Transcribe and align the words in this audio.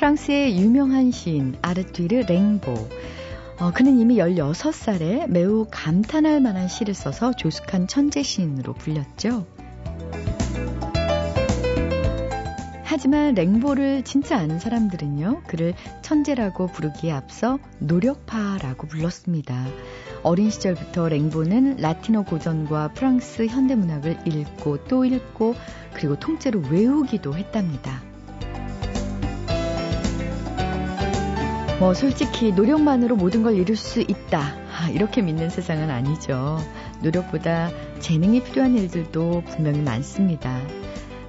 프랑스의 0.00 0.58
유명한 0.58 1.10
시인 1.10 1.58
아르투르 1.60 2.24
랭보. 2.26 2.72
어, 3.58 3.70
그는 3.70 3.98
이미 3.98 4.16
16살에 4.16 5.28
매우 5.28 5.66
감탄할 5.70 6.40
만한 6.40 6.68
시를 6.68 6.94
써서 6.94 7.34
조숙한 7.34 7.86
천재 7.86 8.22
시인으로 8.22 8.72
불렸죠. 8.72 9.44
하지만 12.82 13.34
랭보를 13.34 14.02
진짜 14.04 14.38
아는 14.38 14.58
사람들은요, 14.58 15.42
그를 15.46 15.74
천재라고 16.00 16.68
부르기에 16.68 17.12
앞서 17.12 17.58
노력파라고 17.80 18.86
불렀습니다. 18.86 19.66
어린 20.22 20.48
시절부터 20.48 21.10
랭보는 21.10 21.76
라틴어 21.76 22.22
고전과 22.22 22.94
프랑스 22.94 23.44
현대문학을 23.46 24.26
읽고 24.26 24.84
또 24.84 25.04
읽고 25.04 25.56
그리고 25.92 26.18
통째로 26.18 26.62
외우기도 26.70 27.36
했답니다. 27.36 28.09
뭐 31.80 31.94
솔직히 31.94 32.52
노력만으로 32.52 33.16
모든 33.16 33.42
걸 33.42 33.54
이룰 33.54 33.74
수 33.74 34.02
있다. 34.02 34.54
이렇게 34.92 35.22
믿는 35.22 35.48
세상은 35.48 35.88
아니죠. 35.88 36.58
노력보다 37.02 37.70
재능이 38.00 38.42
필요한 38.42 38.76
일들도 38.76 39.44
분명히 39.48 39.80
많습니다. 39.80 40.60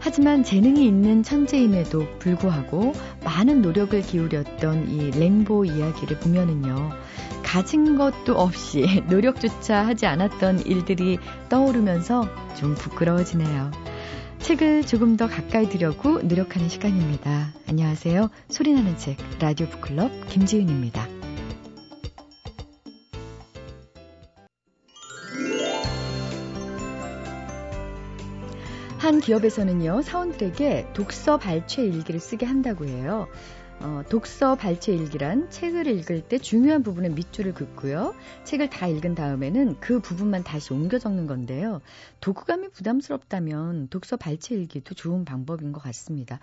하지만 0.02 0.44
재능이 0.44 0.86
있는 0.86 1.24
천재임에도 1.24 2.06
불구하고 2.20 2.92
많은 3.24 3.62
노력을 3.62 4.02
기울였던 4.02 4.90
이 4.90 5.12
랭보 5.12 5.64
이야기를 5.64 6.20
보면은요. 6.20 6.92
가진 7.44 7.98
것도 7.98 8.34
없이 8.36 9.04
노력조차 9.08 9.88
하지 9.88 10.06
않았던 10.06 10.66
일들이 10.66 11.18
떠오르면서 11.48 12.28
좀 12.58 12.76
부끄러워지네요. 12.76 13.72
책을 14.42 14.88
조금 14.88 15.18
더 15.18 15.28
가까이 15.28 15.70
들려고 15.70 16.20
노력하는 16.20 16.68
시간입니다. 16.68 17.54
안녕하세요. 17.70 18.30
소리나는 18.50 18.98
책 18.98 19.18
라디오 19.40 19.68
북클럽 19.68 20.28
김지윤입니다. 20.30 21.08
한 28.98 29.20
기업에서는요, 29.20 30.02
사원들에게 30.02 30.88
독서 30.94 31.38
발췌 31.38 31.86
일기를 31.86 32.20
쓰게 32.20 32.46
한다고 32.46 32.86
해요. 32.86 33.28
어, 33.84 34.04
독서 34.10 34.56
발췌 34.56 34.94
일기란 34.94 35.50
책을 35.50 35.88
읽을 35.88 36.28
때 36.28 36.38
중요한 36.38 36.84
부분은 36.84 37.16
밑줄을 37.16 37.56
긋고요. 37.56 38.14
책을 38.44 38.70
다 38.70 38.86
읽은 38.88 39.16
다음에는 39.16 39.80
그 39.80 40.00
부분만 40.00 40.44
다시 40.44 40.72
옮겨 40.72 41.00
적는 41.00 41.26
건데요. 41.26 41.82
독후감이 42.20 42.70
부담스럽다면 42.70 43.88
독서 43.88 44.18
발췌 44.18 44.54
일기도 44.54 44.94
좋은 44.94 45.26
방법인 45.26 45.72
것 45.72 45.82
같습니다. 45.82 46.40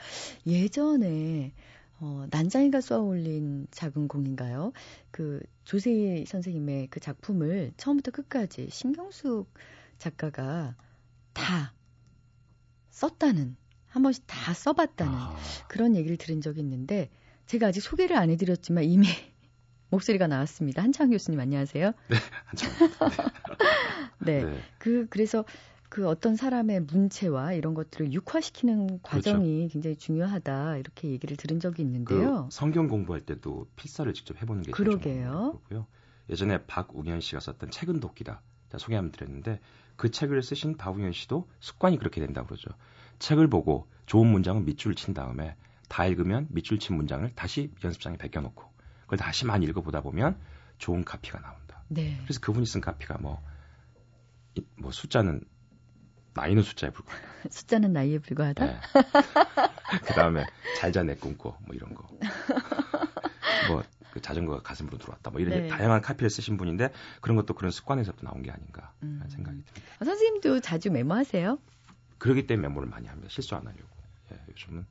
예전에 0.46 1.52
어, 2.00 2.26
난장이가 2.30 2.80
쏘아 2.80 2.98
올린 2.98 3.68
작은 3.70 4.08
공인가요? 4.08 4.72
그 5.12 5.40
조세희 5.62 6.26
선생님의 6.26 6.88
그 6.90 6.98
작품을 6.98 7.72
처음부터 7.76 8.10
끝까지 8.10 8.68
신경숙 8.70 9.48
작가가 9.98 10.74
다 11.34 11.72
썼다는 12.90 13.56
한 13.86 14.02
번씩 14.02 14.24
다 14.26 14.52
써봤다는 14.54 15.12
아. 15.12 15.36
그런 15.68 15.94
얘기를 15.94 16.16
들은 16.16 16.40
적이 16.40 16.60
있는데 16.60 17.10
제가 17.48 17.68
아직 17.68 17.80
소개를 17.80 18.16
안 18.16 18.28
해드렸지만 18.30 18.84
이미 18.84 19.06
목소리가 19.90 20.26
나왔습니다. 20.26 20.82
한창 20.82 21.08
교수님 21.08 21.40
안녕하세요. 21.40 21.92
네, 22.08 22.16
한창. 22.44 22.70
네. 24.20 24.44
네. 24.44 24.58
그 24.76 25.06
그래서 25.08 25.46
그 25.88 26.06
어떤 26.06 26.36
사람의 26.36 26.80
문체와 26.80 27.54
이런 27.54 27.72
것들을 27.72 28.12
육화시키는 28.12 29.00
과정이 29.02 29.60
그렇죠. 29.60 29.72
굉장히 29.72 29.96
중요하다 29.96 30.76
이렇게 30.76 31.08
얘기를 31.08 31.38
들은 31.38 31.58
적이 31.58 31.82
있는데요. 31.82 32.44
그 32.44 32.54
성경 32.54 32.86
공부할 32.86 33.22
때도 33.22 33.66
필사를 33.76 34.12
직접 34.12 34.40
해보는 34.42 34.64
게 34.64 34.70
그러게요. 34.72 35.58
고요 35.70 35.86
예전에 36.28 36.66
박웅현 36.66 37.22
씨가 37.22 37.40
썼던 37.40 37.70
책은 37.70 38.00
돕기다. 38.00 38.42
소개 38.76 38.94
한번 38.96 39.12
드렸는데 39.12 39.60
그 39.96 40.10
책을 40.10 40.42
쓰신 40.42 40.76
박웅현 40.76 41.12
씨도 41.12 41.48
습관이 41.60 41.96
그렇게 41.96 42.20
된다 42.20 42.42
고 42.42 42.48
그러죠. 42.48 42.68
책을 43.18 43.48
보고 43.48 43.88
좋은 44.04 44.26
문장은 44.26 44.66
밑줄을 44.66 44.94
친 44.94 45.14
다음에 45.14 45.56
다 45.88 46.06
읽으면 46.06 46.46
밑줄 46.50 46.78
친 46.78 46.96
문장을 46.96 47.28
다시 47.34 47.72
연습장에 47.82 48.16
베껴놓고 48.16 48.64
그걸 49.02 49.18
다시 49.18 49.46
많이 49.46 49.66
읽어보다 49.66 50.00
보면 50.02 50.38
좋은 50.78 51.04
카피가 51.04 51.40
나온다. 51.40 51.82
네. 51.88 52.18
그래서 52.24 52.40
그분이 52.40 52.66
쓴 52.66 52.80
카피가 52.80 53.18
뭐, 53.18 53.42
뭐 54.76 54.92
숫자는 54.92 55.40
나이는 56.34 56.62
숫자에 56.62 56.90
불과하다. 56.90 57.26
숫자는 57.50 57.92
나이에 57.92 58.18
불과하다? 58.18 58.64
네. 58.66 58.80
그 60.06 60.12
다음에 60.14 60.44
잘 60.78 60.92
자 60.92 61.02
내 61.02 61.14
꿈꿔 61.14 61.58
뭐 61.66 61.74
이런 61.74 61.94
거. 61.94 62.06
뭐 63.68 63.82
그 64.10 64.20
자전거가 64.22 64.62
가슴으로 64.62 64.98
들어왔다. 64.98 65.30
뭐 65.30 65.40
이런 65.40 65.62
네. 65.62 65.68
다양한 65.68 66.00
카피를 66.00 66.30
쓰신 66.30 66.56
분인데 66.56 66.92
그런 67.20 67.36
것도 67.36 67.54
그런 67.54 67.70
습관에서부터 67.70 68.26
나온 68.26 68.42
게 68.42 68.50
아닌가 68.50 68.92
음. 69.02 69.22
생각이 69.28 69.62
듭니다. 69.64 69.86
아, 69.98 70.04
선생님도 70.04 70.60
자주 70.60 70.90
메모하세요? 70.90 71.58
그러기 72.18 72.46
때문에 72.46 72.68
메모를 72.68 72.88
많이 72.88 73.06
합니다. 73.06 73.28
실수 73.30 73.54
안 73.54 73.66
하려고. 73.66 73.88
예, 74.32 74.40
요즘은 74.48 74.86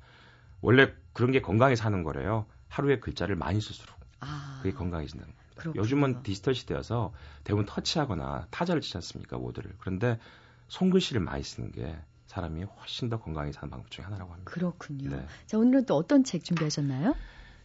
원래 0.61 0.93
그런 1.13 1.31
게 1.31 1.41
건강에 1.41 1.75
사는 1.75 2.03
거래요. 2.03 2.45
하루에 2.67 2.99
글자를 2.99 3.35
많이 3.35 3.61
쓸수록 3.61 3.95
아, 4.19 4.59
그게 4.61 4.75
건강해진다는 4.75 5.33
겁니다. 5.33 5.53
그렇군요. 5.55 5.81
요즘은 5.81 6.23
디지털 6.23 6.53
시대여서 6.55 7.13
대부분 7.43 7.65
터치하거나 7.65 8.47
타자를 8.51 8.81
치지 8.81 8.97
않습니까 8.97 9.37
모드를. 9.37 9.73
그런데 9.79 10.19
손글씨를 10.67 11.21
많이 11.21 11.43
쓰는 11.43 11.71
게 11.71 11.97
사람이 12.27 12.63
훨씬 12.63 13.09
더 13.09 13.19
건강히 13.19 13.53
사는 13.53 13.69
방법 13.69 13.89
중에 13.89 14.03
하나라고 14.05 14.33
합니다. 14.33 14.51
그렇군요. 14.51 15.09
네. 15.09 15.25
자 15.45 15.57
오늘은 15.57 15.85
또 15.85 15.95
어떤 15.95 16.23
책 16.23 16.43
준비하셨나요? 16.43 17.15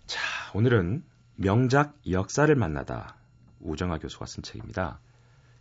자 0.06 0.20
오늘은 0.54 1.04
명작 1.36 1.98
역사를 2.08 2.54
만나다 2.54 3.16
우정아 3.60 3.98
교수가 3.98 4.26
쓴 4.26 4.42
책입니다. 4.42 5.00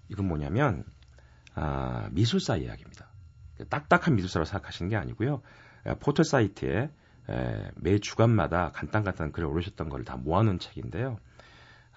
이건 0.09 0.27
뭐냐면 0.27 0.85
아, 1.55 2.09
미술사 2.11 2.57
이야기입니다. 2.57 3.07
딱딱한 3.69 4.15
미술사로 4.15 4.45
생각하시는 4.45 4.89
게 4.89 4.95
아니고요. 4.95 5.41
포털 5.99 6.25
사이트에 6.25 6.89
매 7.75 7.99
주간마다 7.99 8.71
간단간단 8.71 9.31
글을 9.31 9.47
올리셨던 9.47 9.89
걸다 9.89 10.17
모아놓은 10.17 10.59
책인데요. 10.59 11.17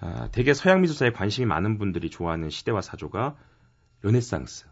아, 0.00 0.28
대개 0.32 0.54
서양 0.54 0.80
미술사에 0.80 1.10
관심이 1.12 1.46
많은 1.46 1.78
분들이 1.78 2.10
좋아하는 2.10 2.50
시대와 2.50 2.82
사조가 2.82 3.36
르네상스, 4.02 4.66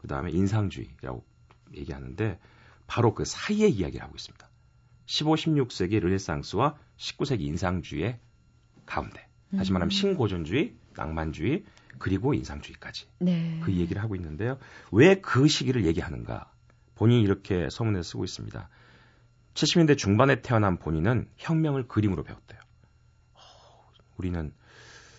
그 0.00 0.08
다음에 0.08 0.30
인상주의라고 0.30 1.24
얘기하는데 1.74 2.38
바로 2.86 3.14
그 3.14 3.24
사이의 3.24 3.70
이야기를 3.72 4.04
하고 4.04 4.14
있습니다. 4.14 4.48
15, 5.06 5.34
16세기 5.34 6.00
르네상스와 6.00 6.76
19세기 6.96 7.42
인상주의의 7.42 8.18
가운데. 8.86 9.26
다시 9.56 9.72
말하면 9.72 9.88
음. 9.88 9.90
신고전주의, 9.90 10.74
낭만주의, 10.96 11.64
그리고 11.98 12.34
인상주의까지. 12.34 13.06
네. 13.20 13.60
그 13.62 13.72
얘기를 13.72 14.02
하고 14.02 14.16
있는데요. 14.16 14.58
왜 14.90 15.14
그 15.20 15.46
시기를 15.48 15.86
얘기하는가? 15.86 16.50
본인이 16.94 17.22
이렇게 17.22 17.68
서문에 17.70 18.02
쓰고 18.02 18.24
있습니다. 18.24 18.68
70년대 19.54 19.96
중반에 19.96 20.42
태어난 20.42 20.78
본인은 20.78 21.28
혁명을 21.36 21.88
그림으로 21.88 22.24
배웠대요. 22.24 22.60
우리는 24.16 24.52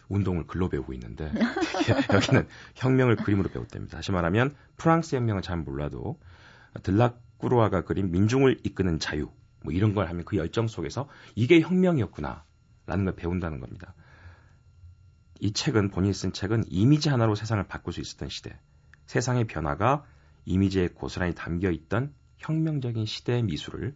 운동을 0.07 0.45
글로 0.45 0.69
배우고 0.69 0.93
있는데 0.93 1.31
여기는 2.13 2.47
혁명을 2.75 3.15
그림으로 3.15 3.49
배웠답니다. 3.49 3.97
다시 3.97 4.11
말하면 4.11 4.55
프랑스 4.77 5.15
혁명은 5.15 5.41
잘 5.41 5.57
몰라도 5.57 6.19
들락구로아가 6.83 7.83
그린 7.83 8.11
민중을 8.11 8.59
이끄는 8.63 8.99
자유 8.99 9.31
뭐 9.63 9.73
이런 9.73 9.93
걸 9.93 10.07
하면 10.09 10.25
그 10.25 10.37
열정 10.37 10.67
속에서 10.67 11.09
이게 11.33 11.59
혁명이었구나라는 11.61 13.05
걸 13.05 13.15
배운다는 13.15 13.59
겁니다. 13.59 13.95
이 15.39 15.51
책은 15.51 15.89
본인이 15.89 16.13
쓴 16.13 16.31
책은 16.31 16.65
이미지 16.69 17.09
하나로 17.09 17.35
세상을 17.35 17.61
바꿀 17.67 17.93
수 17.93 17.99
있었던 17.99 18.29
시대, 18.29 18.57
세상의 19.07 19.45
변화가 19.45 20.05
이미지에 20.45 20.89
고스란히 20.89 21.33
담겨 21.33 21.71
있던 21.71 22.13
혁명적인 22.37 23.05
시대의 23.05 23.43
미술을 23.43 23.95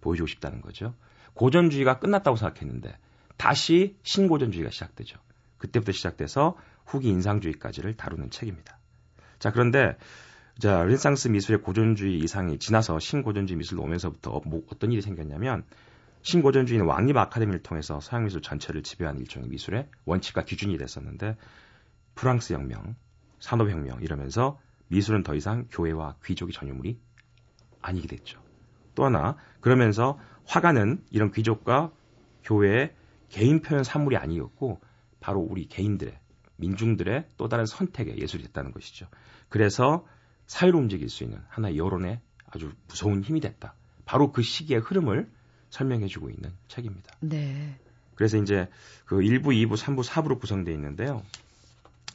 보여주고 0.00 0.26
싶다는 0.26 0.60
거죠. 0.60 0.94
고전주의가 1.34 1.98
끝났다고 1.98 2.36
생각했는데 2.36 2.96
다시 3.36 3.96
신고전주의가 4.02 4.70
시작되죠. 4.70 5.18
그때부터 5.58 5.92
시작돼서 5.92 6.56
후기 6.84 7.08
인상주의까지를 7.08 7.96
다루는 7.96 8.30
책입니다. 8.30 8.78
자, 9.38 9.50
그런데 9.52 9.96
자, 10.58 10.82
르네상스 10.82 11.28
미술의 11.28 11.60
고전주의 11.60 12.18
이상이 12.18 12.58
지나서 12.58 12.98
신고전주의 12.98 13.58
미술로 13.58 13.82
오면서부터 13.82 14.40
뭐 14.46 14.62
어떤 14.72 14.92
일이 14.92 15.02
생겼냐면 15.02 15.64
신고전주의는 16.22 16.86
왕립 16.86 17.16
아카데미를 17.16 17.62
통해서 17.62 18.00
서양 18.00 18.24
미술 18.24 18.40
전체를 18.40 18.82
지배하는 18.82 19.20
일종의 19.20 19.48
미술의 19.50 19.88
원칙과 20.06 20.44
기준이 20.44 20.78
됐었는데 20.78 21.36
프랑스 22.14 22.54
혁명, 22.54 22.96
산업혁명 23.38 24.00
이러면서 24.00 24.58
미술은 24.88 25.22
더 25.22 25.34
이상 25.34 25.66
교회와 25.70 26.16
귀족의 26.24 26.54
전유물이 26.54 26.98
아니게 27.82 28.08
됐죠. 28.08 28.45
또 28.96 29.04
하나 29.04 29.36
그러면서 29.60 30.18
화가는 30.46 31.04
이런 31.10 31.30
귀족과 31.30 31.92
교회의 32.42 32.92
개인 33.28 33.60
표현 33.60 33.84
산물이 33.84 34.16
아니었고 34.16 34.80
바로 35.20 35.40
우리 35.40 35.68
개인들의 35.68 36.18
민중들의 36.56 37.26
또 37.36 37.48
다른 37.48 37.66
선택의 37.66 38.18
예술이 38.18 38.42
됐다는 38.44 38.72
것이죠. 38.72 39.06
그래서 39.48 40.04
사회로 40.46 40.78
움직일 40.78 41.08
수 41.08 41.22
있는 41.22 41.38
하나의 41.48 41.78
여론의 41.78 42.20
아주 42.46 42.72
무서운 42.88 43.22
힘이 43.22 43.40
됐다. 43.40 43.74
바로 44.04 44.32
그 44.32 44.42
시기의 44.42 44.80
흐름을 44.80 45.28
설명해주고 45.70 46.30
있는 46.30 46.52
책입니다. 46.68 47.14
네. 47.20 47.78
그래서 48.14 48.38
이제 48.38 48.68
그 49.04 49.16
1부, 49.16 49.46
2부, 49.46 49.76
3부, 49.76 50.04
4부로 50.04 50.40
구성되어 50.40 50.72
있는데요. 50.74 51.22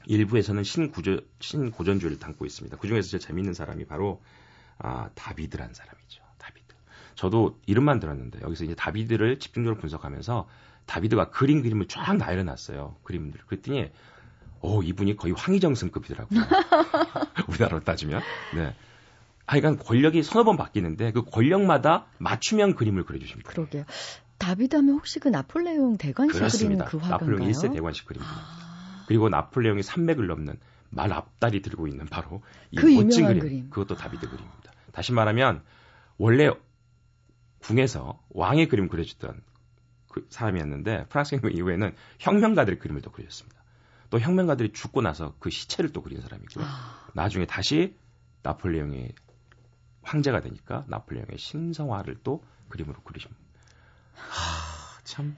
1부에서는 0.08 0.64
신구조, 0.64 1.20
신고전주의를 1.40 2.18
담고 2.18 2.46
있습니다. 2.46 2.78
그 2.78 2.88
중에서 2.88 3.10
제일 3.10 3.22
재밌는 3.22 3.54
사람이 3.54 3.86
바로 3.86 4.22
아, 4.80 5.10
다비드란 5.14 5.74
사람이죠. 5.74 6.21
저도 7.16 7.60
이름만 7.66 8.00
들었는데 8.00 8.40
여기서 8.42 8.66
이제 8.66 8.76
다비드를 8.76 9.40
집중적으로 9.40 9.80
분석하면서 9.80 10.48
다비드가 10.86 11.30
그림 11.30 11.62
그림을 11.62 11.88
쫙 11.88 12.18
나열해놨어요. 12.18 12.96
그림들. 13.04 13.42
그랬더니 13.48 13.92
오 14.62 14.84
이분이 14.84 15.16
거의 15.18 15.34
황희정승급이더라고요. 15.34 16.40
우리나라로 17.48 17.84
따지면. 17.84 18.22
네. 18.56 18.76
하여간 19.48 19.80
권력이 19.80 20.24
서너 20.24 20.46
번 20.46 20.56
바뀌는데 20.56 21.12
그 21.12 21.24
권력마다 21.24 22.06
맞춤형 22.20 22.76
그림을 22.76 23.04
그려주십니다. 23.04 23.50
그러게요. 23.50 23.84
다비드 24.38 24.76
하면 24.78 24.96
혹시 24.96 25.20
그 25.20 25.28
나폴레옹 25.28 25.98
대관식 25.98 26.34
그렇습니다. 26.34 26.86
그린 26.86 27.02
그 27.02 27.06
화가인가요? 27.06 27.38
나폴레옹 27.38 27.52
1세 27.52 27.74
대관식 27.74 28.06
그림입니다. 28.06 28.40
아... 28.40 29.06
그리고 29.08 29.30
나폴레옹이 29.30 29.82
300을 29.82 30.26
넘는 30.26 30.58
말 30.90 31.12
앞다리 31.12 31.62
들고 31.62 31.88
있는 31.88 32.06
바로 32.06 32.42
그 32.76 32.86
멋진 32.86 33.28
그림. 33.28 33.40
그림. 33.40 33.70
그것도 33.70 33.96
다비드 33.96 34.26
아... 34.26 34.30
그림입니다. 34.30 34.72
다시 34.94 35.12
말하면 35.12 35.64
원래 36.18 36.50
궁에서 37.62 38.22
왕의 38.30 38.68
그림 38.68 38.88
그려주던 38.88 39.42
그 40.10 40.28
사람이었는데 40.30 41.06
프랑스 41.08 41.36
혁명 41.36 41.54
이후에는 41.54 41.96
혁명가들의 42.20 42.80
그림을 42.80 43.02
또 43.02 43.12
그려줬습니다. 43.12 43.62
또 44.10 44.20
혁명가들이 44.20 44.74
죽고 44.74 45.02
나서 45.02 45.34
그 45.40 45.50
시체를 45.50 45.94
또 45.94 46.02
그린 46.02 46.22
사람이고요. 46.22 46.66
아... 46.66 47.10
나중에 47.14 47.46
다시 47.46 47.96
나폴레옹의 48.44 49.14
황제가 50.02 50.42
되니까 50.42 50.84
나폴레옹의 50.88 51.38
신성화를 51.38 52.18
또 52.24 52.44
그림으로 52.70 53.02
그리십니다. 53.04 53.42
하, 54.14 55.02
참. 55.04 55.38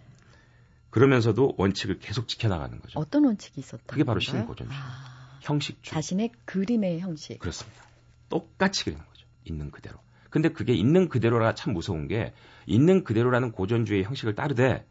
그러면서도 0.89 1.55
원칙을 1.57 1.99
계속 1.99 2.27
지켜나가는 2.27 2.79
거죠. 2.79 2.99
어떤 2.99 3.25
원칙이 3.25 3.59
있었다? 3.59 3.83
그게 3.85 4.03
바로 4.03 4.19
신고전주의. 4.19 4.79
아... 4.79 5.39
형식주의. 5.41 5.93
자신의 5.93 6.31
그림의 6.45 6.99
형식. 6.99 7.37
그렇습니다. 7.39 7.83
똑같이 8.29 8.85
그리는 8.85 9.03
거죠. 9.05 9.27
있는 9.43 9.69
그대로. 9.69 9.99
근데 10.33 10.49
그게 10.49 10.73
있는 10.73 11.09
그대로라 11.09 11.53
참 11.53 11.73
무서운 11.73 12.07
게 12.07 12.33
있는 12.65 13.03
그대로라는 13.03 13.51
고전주의 13.51 14.03
형식을 14.03 14.33
따르되 14.33 14.83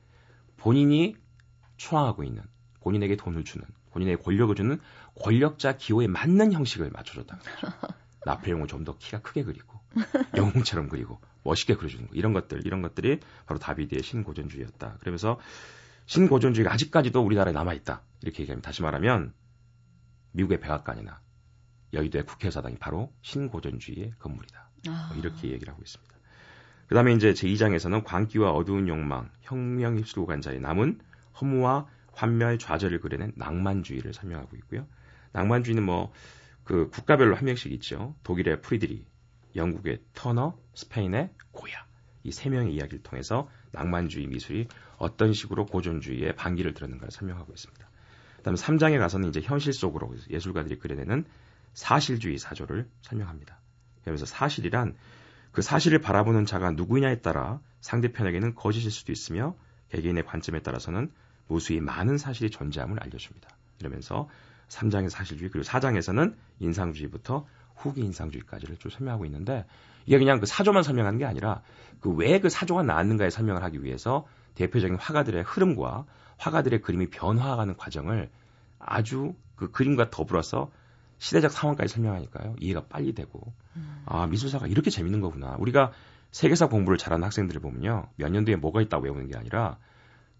본인이 0.56 1.16
추앙하고 1.76 2.22
있는 2.22 2.44
본인에게 2.78 3.16
돈을 3.16 3.42
주는 3.42 3.66
본인에게 3.90 4.22
권력을 4.22 4.54
주는 4.54 4.78
권력자 5.16 5.78
기호에 5.78 6.06
맞는 6.06 6.52
형식을 6.52 6.90
맞춰줬다는 6.90 7.42
거죠. 7.42 7.72
나폴레옹을 8.24 8.68
좀 8.68 8.84
더 8.84 8.96
키가 8.96 9.20
크게 9.22 9.42
그리고 9.42 9.80
영웅처럼 10.36 10.88
그리고 10.88 11.20
멋있게 11.42 11.74
그려주는 11.74 12.06
거 12.06 12.14
이런 12.14 12.32
것들 12.32 12.64
이런 12.64 12.80
것들이 12.80 13.18
바로 13.46 13.58
다비드의 13.58 14.04
신고전주의였다. 14.04 14.98
그러면서 15.00 15.40
신고전주의가 16.06 16.72
아직까지도 16.72 17.20
우리나라에 17.20 17.52
남아 17.52 17.74
있다 17.74 18.02
이렇게 18.20 18.44
얘기하면 18.44 18.62
다시 18.62 18.80
말하면 18.82 19.34
미국의 20.30 20.60
백악관이나 20.60 21.20
여의도의 21.92 22.24
국회의사당이 22.24 22.76
바로 22.76 23.12
신고전주의의 23.22 24.12
건물이다. 24.18 24.70
아. 24.88 25.10
뭐 25.12 25.18
이렇게 25.18 25.48
얘기를 25.50 25.72
하고 25.72 25.82
있습니다. 25.82 26.14
그 26.86 26.94
다음에 26.94 27.12
이제 27.14 27.32
제2장에서는 27.32 28.04
광기와 28.04 28.50
어두운 28.52 28.88
욕망, 28.88 29.30
혁명 29.40 29.96
휩쓸고 29.96 30.26
간 30.26 30.40
자의 30.40 30.60
남은 30.60 31.00
허무와 31.40 31.86
환멸, 32.12 32.58
좌절을 32.58 33.00
그려낸 33.00 33.32
낭만주의를 33.36 34.12
설명하고 34.12 34.56
있고요. 34.56 34.86
낭만주의는 35.32 35.82
뭐, 35.82 36.12
그 36.64 36.90
국가별로 36.90 37.34
한 37.34 37.46
명씩 37.46 37.72
있죠. 37.72 38.14
독일의 38.22 38.60
프리드리히, 38.60 39.06
영국의 39.56 40.00
터너, 40.12 40.58
스페인의 40.74 41.30
고야. 41.52 41.86
이 42.24 42.30
세 42.30 42.50
명의 42.50 42.74
이야기를 42.74 43.02
통해서 43.02 43.48
낭만주의 43.72 44.26
미술이 44.26 44.68
어떤 44.98 45.32
식으로 45.32 45.66
고전주의의 45.66 46.36
반기를 46.36 46.74
들었는가를 46.74 47.10
설명하고 47.10 47.52
있습니다. 47.52 47.88
그다음에 48.36 48.56
3장에 48.56 48.98
가서는 48.98 49.28
이제 49.28 49.40
현실 49.40 49.72
속으로 49.72 50.14
예술가들이 50.30 50.78
그려내는 50.78 51.24
사실주의 51.74 52.38
사조를 52.38 52.88
설명합니다. 53.02 53.58
그러면서 54.02 54.26
사실이란 54.26 54.94
그 55.52 55.62
사실을 55.62 56.00
바라보는 56.00 56.46
자가 56.46 56.72
누구냐에 56.72 57.20
따라 57.20 57.60
상대편에게는 57.80 58.54
거짓일 58.54 58.90
수도 58.90 59.12
있으며 59.12 59.54
개개인의 59.90 60.24
관점에 60.24 60.60
따라서는 60.60 61.12
무수히 61.48 61.80
많은 61.80 62.18
사실이 62.18 62.50
존재함을 62.50 63.02
알려줍니다. 63.02 63.48
이러면서 63.80 64.28
3장의 64.68 65.10
사실주의 65.10 65.50
그리고 65.50 65.66
4장에서는 65.66 66.34
인상주의부터 66.60 67.46
후기 67.74 68.00
인상주의까지를 68.02 68.76
쭉 68.78 68.90
설명하고 68.90 69.26
있는데 69.26 69.66
이게 70.06 70.18
그냥 70.18 70.40
그 70.40 70.46
사조만 70.46 70.82
설명하는 70.82 71.18
게 71.18 71.24
아니라 71.24 71.62
그 72.00 72.10
왜 72.10 72.40
그 72.40 72.48
사조가 72.48 72.82
나왔는가에 72.84 73.30
설명을 73.30 73.62
하기 73.64 73.84
위해서 73.84 74.26
대표적인 74.54 74.96
화가들의 74.96 75.42
흐름과 75.42 76.06
화가들의 76.38 76.80
그림이 76.80 77.10
변화하는 77.10 77.76
과정을 77.76 78.30
아주 78.78 79.34
그 79.56 79.70
그림과 79.70 80.10
더불어서 80.10 80.70
시대적 81.22 81.52
상황까지 81.52 81.94
설명하니까요. 81.94 82.56
이해가 82.58 82.86
빨리 82.86 83.12
되고 83.14 83.52
음. 83.76 84.02
아 84.06 84.26
미술사가 84.26 84.66
이렇게 84.66 84.90
재밌는 84.90 85.20
거구나. 85.20 85.54
우리가 85.60 85.92
세계사 86.32 86.66
공부를 86.66 86.98
잘하는 86.98 87.24
학생들을 87.24 87.60
보면요. 87.60 88.08
몇 88.16 88.28
년도에 88.32 88.56
뭐가 88.56 88.82
있다고 88.82 89.04
외우는 89.04 89.28
게 89.28 89.38
아니라 89.38 89.78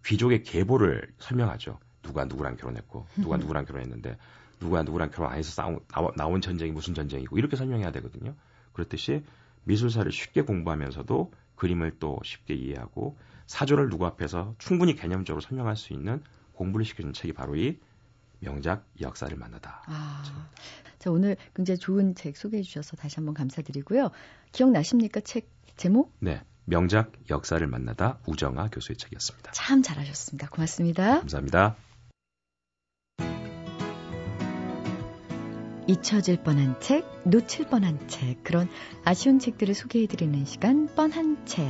귀족의 0.05 0.43
계보를 0.43 1.13
설명하죠. 1.21 1.79
누가 2.03 2.25
누구랑 2.25 2.57
결혼했고 2.57 3.07
누가 3.15 3.37
누구랑 3.37 3.65
결혼했는데 3.65 4.19
누가 4.59 4.83
누구랑 4.83 5.11
결혼 5.13 5.31
안 5.31 5.39
해서 5.39 5.53
싸운, 5.53 5.79
나온 6.17 6.41
전쟁이 6.41 6.73
무슨 6.73 6.95
전쟁이고 6.95 7.39
이렇게 7.39 7.55
설명해야 7.55 7.93
되거든요. 7.93 8.35
그렇듯이 8.73 9.23
미술사를 9.63 10.11
쉽게 10.11 10.43
공부하면서도 10.43 11.33
그림을 11.55 11.99
또 12.01 12.19
쉽게 12.25 12.55
이해하고 12.55 13.17
사조를 13.47 13.89
누구 13.89 14.05
앞에서 14.07 14.57
충분히 14.59 14.97
개념적으로 14.97 15.41
설명할 15.41 15.77
수 15.77 15.93
있는 15.93 16.25
공부를 16.55 16.85
시켜주는 16.85 17.13
책이 17.13 17.35
바로 17.35 17.55
이 17.55 17.79
명작 18.43 18.85
역사를 19.01 19.35
만나다. 19.37 19.83
아, 19.87 20.49
자 20.99 21.11
오늘 21.11 21.37
굉장히 21.55 21.79
좋은 21.79 22.15
책 22.15 22.37
소개해 22.37 22.63
주셔서 22.63 22.97
다시 22.97 23.17
한번 23.17 23.35
감사드리고요. 23.35 24.11
기억나십니까 24.53 25.21
책 25.21 25.49
제목? 25.77 26.13
네, 26.19 26.43
명작 26.65 27.13
역사를 27.31 27.65
만나다 27.67 28.19
우정아 28.27 28.69
교수의 28.71 28.97
책이었습니다. 28.97 29.53
참 29.53 29.83
잘하셨습니다. 29.83 30.49
고맙습니다. 30.49 31.21
감사합니다. 31.21 31.77
잊혀질 35.93 36.43
뻔한 36.43 36.81
책, 36.81 37.05
놓칠 37.25 37.67
뻔한 37.67 37.99
책, 38.09 38.43
그런 38.43 38.67
아쉬운 39.05 39.39
책들을 39.39 39.75
소개해드리는 39.75 40.47
시간, 40.47 40.87
뻔한 40.87 41.45
책. 41.45 41.67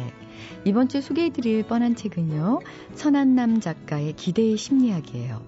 이번 0.65 0.89
주 0.89 1.01
소개해드릴 1.01 1.65
뻔한 1.65 1.97
책은요, 1.97 2.61
선안남 2.95 3.59
작가의 3.59 4.13
기대의 4.13 4.57
심리학이에요. 4.57 5.45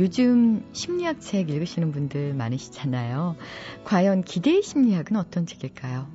요즘 0.00 0.64
심리학 0.72 1.20
책 1.20 1.48
읽으시는 1.48 1.92
분들 1.92 2.34
많으시잖아요. 2.34 3.36
과연 3.84 4.24
기대의 4.24 4.64
심리학은 4.64 5.16
어떤 5.16 5.46
책일까요? 5.46 6.10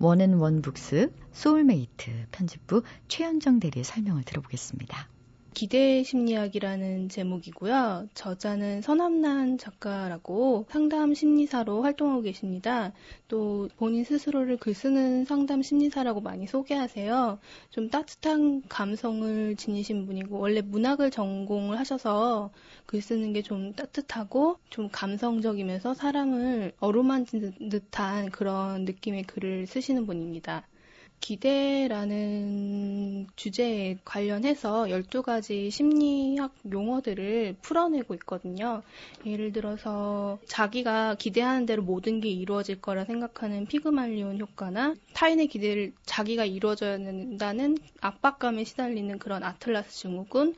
원앤원 0.00 0.60
북스, 0.60 1.12
소울메이트, 1.30 2.26
편집부 2.32 2.82
최현정 3.06 3.60
대리의 3.60 3.84
설명을 3.84 4.24
들어보겠습니다. 4.24 5.13
기대 5.54 6.02
심리학이라는 6.02 7.08
제목이고요. 7.08 8.08
저자는 8.14 8.82
선안남 8.82 9.58
작가라고 9.58 10.66
상담 10.68 11.14
심리사로 11.14 11.82
활동하고 11.82 12.22
계십니다. 12.22 12.92
또 13.28 13.68
본인 13.76 14.02
스스로를 14.04 14.56
글 14.56 14.74
쓰는 14.74 15.24
상담 15.24 15.62
심리사라고 15.62 16.20
많이 16.20 16.46
소개하세요. 16.48 17.38
좀 17.70 17.88
따뜻한 17.90 18.62
감성을 18.68 19.54
지니신 19.56 20.06
분이고 20.06 20.38
원래 20.38 20.60
문학을 20.60 21.10
전공을 21.12 21.78
하셔서 21.78 22.50
글 22.86 23.00
쓰는 23.00 23.32
게 23.32 23.44
좀 23.44 23.74
따뜻하고 23.74 24.58
좀 24.70 24.88
감성적이면서 24.90 25.94
사람을 25.94 26.72
어루만진 26.80 27.68
듯한 27.70 28.30
그런 28.30 28.84
느낌의 28.84 29.24
글을 29.24 29.66
쓰시는 29.66 30.06
분입니다. 30.06 30.66
기대라는 31.20 33.04
주제에 33.34 33.96
관련해서 34.04 34.84
12가지 34.84 35.70
심리학 35.70 36.52
용어들을 36.70 37.56
풀어내고 37.62 38.14
있거든요. 38.14 38.82
예를 39.24 39.52
들어서 39.52 40.38
자기가 40.46 41.14
기대하는 41.14 41.64
대로 41.64 41.82
모든 41.82 42.20
게 42.20 42.28
이루어질 42.28 42.80
거라 42.80 43.04
생각하는 43.04 43.66
피그말리온 43.66 44.38
효과나 44.38 44.94
타인의 45.14 45.46
기대를 45.46 45.92
자기가 46.04 46.44
이루어져야 46.44 46.98
된다는 46.98 47.78
압박감에 48.00 48.64
시달리는 48.64 49.18
그런 49.18 49.42
아틀라스 49.42 49.92
증후군, 50.00 50.54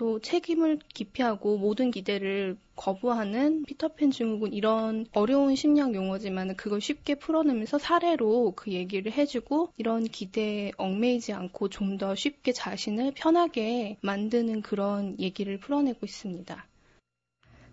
또 0.00 0.18
책임을 0.18 0.78
기피하고 0.94 1.58
모든 1.58 1.90
기대를 1.90 2.56
거부하는 2.74 3.66
피터팬 3.66 4.12
증후군 4.12 4.54
이런 4.54 5.04
어려운 5.12 5.54
심리학 5.54 5.94
용어지만 5.94 6.56
그걸 6.56 6.80
쉽게 6.80 7.16
풀어내면서 7.16 7.76
사례로 7.76 8.54
그 8.56 8.72
얘기를 8.72 9.12
해주고 9.12 9.74
이런 9.76 10.04
기대에 10.04 10.72
얽매이지 10.78 11.34
않고 11.34 11.68
좀 11.68 11.98
더 11.98 12.14
쉽게 12.14 12.52
자신을 12.52 13.12
편하게 13.14 13.98
만드는 14.00 14.62
그런 14.62 15.18
얘기를 15.18 15.58
풀어내고 15.60 16.06
있습니다. 16.06 16.66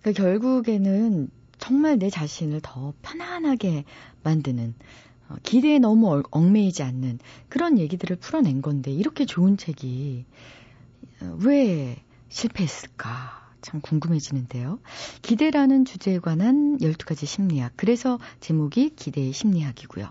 그 0.02 0.12
결국에는 0.12 1.30
정말 1.60 1.98
내 1.98 2.10
자신을 2.10 2.60
더 2.62 2.94
편안하게 3.04 3.86
만드는 4.24 4.74
어, 5.30 5.36
기대에 5.44 5.80
너무 5.80 6.24
얽매이지 6.32 6.84
않는 6.84 7.20
그런 7.48 7.80
얘기들을 7.80 8.18
풀어낸 8.18 8.62
건데 8.62 8.92
이렇게 8.92 9.26
좋은 9.26 9.56
책이 9.56 10.26
어, 11.22 11.38
왜 11.46 12.04
실패했을까? 12.30 13.48
참 13.62 13.82
궁금해지는데요. 13.82 14.80
기대라는 15.22 15.86
주제에 15.86 16.20
관한 16.20 16.78
12가지 16.78 17.26
심리학. 17.26 17.74
그래서 17.76 18.20
제목이 18.40 18.92
기대의 18.96 19.34
심리학이고요. 19.34 20.08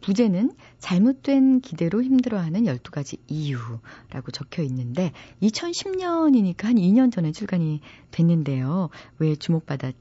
부제는 0.00 0.52
잘못된 0.78 1.60
기대로 1.60 2.02
힘들어하는 2.02 2.64
12가지 2.64 3.18
이유라고 3.28 4.30
적혀 4.32 4.62
있는데 4.62 5.12
2010년이니까 5.42 6.64
한 6.64 6.74
2년 6.76 7.12
전에 7.12 7.32
출간이 7.32 7.80
됐는데요. 8.10 8.90
왜 9.18 9.34
주목받아 9.34 9.92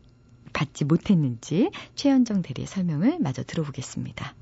받지 0.53 0.85
못했는지 0.85 1.69
최현정 1.95 2.41
대리의 2.41 2.67
설명을 2.67 3.19
마저 3.19 3.43
들어보겠습니다. 3.43 4.35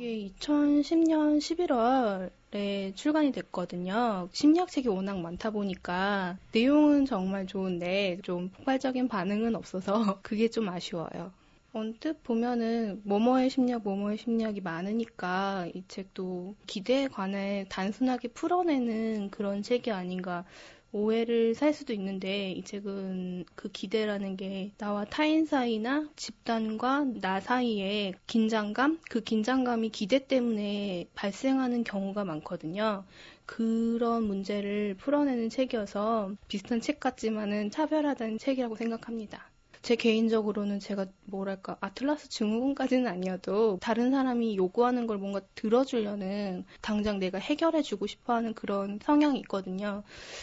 이게 0.00 0.30
2010년 0.38 1.36
11월에 1.36 2.96
출간이 2.96 3.32
됐거든요. 3.32 4.30
심리학책이 4.32 4.88
워낙 4.88 5.20
많다 5.20 5.50
보니까 5.50 6.38
내용은 6.52 7.04
정말 7.04 7.46
좋은데 7.46 8.18
좀 8.22 8.48
폭발적인 8.48 9.08
반응은 9.08 9.54
없어서 9.54 10.18
그게 10.24 10.48
좀 10.48 10.70
아쉬워요. 10.70 11.32
언뜻 11.74 12.22
보면은 12.22 13.02
뭐뭐의 13.04 13.50
심리학, 13.50 13.82
뭐뭐의 13.82 14.16
심리학이 14.16 14.62
많으니까 14.62 15.68
이 15.74 15.84
책도 15.86 16.54
기대에 16.66 17.08
관해 17.08 17.66
단순하게 17.68 18.28
풀어내는 18.28 19.30
그런 19.30 19.62
책이 19.62 19.90
아닌가 19.90 20.46
오해를 20.92 21.54
살 21.54 21.72
수도 21.72 21.92
있는데 21.92 22.52
이 22.52 22.62
책은 22.64 23.44
그 23.54 23.68
기대라는 23.70 24.36
게 24.36 24.72
나와 24.78 25.04
타인 25.04 25.46
사이나 25.46 26.08
집단과 26.16 27.06
나 27.20 27.40
사이의 27.40 28.14
긴장감, 28.26 29.00
그 29.08 29.20
긴장감이 29.20 29.90
기대 29.90 30.26
때문에 30.26 31.08
발생하는 31.14 31.84
경우가 31.84 32.24
많거든요. 32.24 33.04
그런 33.46 34.24
문제를 34.24 34.94
풀어내는 34.96 35.48
책이어서 35.50 36.34
비슷한 36.48 36.80
책 36.80 37.00
같지만은 37.00 37.70
차별화된 37.70 38.38
책이라고 38.38 38.76
생각합니다. 38.76 39.49
제 39.82 39.96
개인적으로는 39.96 40.78
제가 40.78 41.06
뭐랄까 41.24 41.76
아틀라스 41.80 42.28
증후군까지는 42.28 43.06
아니어도 43.06 43.78
다른 43.80 44.10
사람이 44.10 44.56
요구하는 44.56 45.06
걸 45.06 45.16
뭔가 45.16 45.40
들어주려는 45.54 46.64
당장 46.82 47.18
내가 47.18 47.38
해결해주고 47.38 48.06
싶어하는 48.06 48.52
그런 48.54 48.98
성향이 49.02 49.38
있거든요. 49.40 50.02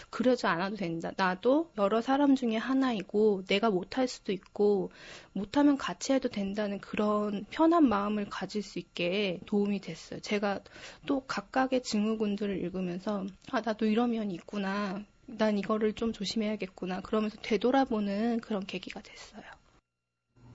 그러지 0.10 0.48
않아도 0.48 0.76
된다. 0.76 1.12
나도 1.16 1.72
여러 1.78 2.02
사람 2.02 2.36
중에 2.36 2.56
하나이고 2.56 3.44
내가 3.46 3.70
못할 3.70 4.08
수도 4.08 4.32
있고 4.32 4.92
못하면 5.34 5.78
같이 5.78 6.14
해도 6.14 6.30
된다는 6.30 6.80
그런 6.80 7.46
편한 7.52 7.88
마음을 7.88 8.26
가질 8.30 8.64
수 8.64 8.80
있게 8.80 9.40
도움이 9.46 9.82
됐어요. 9.82 10.20
제가 10.20 10.62
또 11.06 11.22
각각의 11.28 11.84
증후군들을 11.84 12.58
읽으면서 12.64 13.26
아 13.52 13.62
나도 13.62 13.86
이런 13.86 14.12
면이 14.12 14.34
있구나. 14.34 15.04
난 15.28 15.58
이거를 15.58 15.94
좀 15.94 16.14
조심해야겠구나. 16.14 17.02
그러면서 17.02 17.38
되돌아보는 17.42 18.40
그런 18.40 18.66
계기가 18.66 19.02
됐어요. 19.02 19.44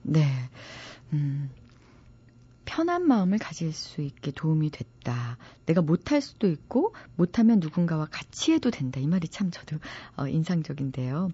네. 0.01 0.25
음, 1.13 1.49
편한 2.65 3.07
마음을 3.07 3.37
가질 3.37 3.71
수 3.71 4.01
있게 4.01 4.31
도움이 4.31 4.71
됐다. 4.71 5.37
내가 5.67 5.81
못할 5.81 6.21
수도 6.21 6.47
있고, 6.47 6.93
못하면 7.15 7.59
누군가와 7.59 8.07
같이 8.09 8.51
해도 8.51 8.71
된다. 8.71 8.99
이 8.99 9.05
말이 9.07 9.27
참 9.27 9.51
저도 9.51 9.77
어, 10.17 10.27
인상적인데요. 10.27 11.29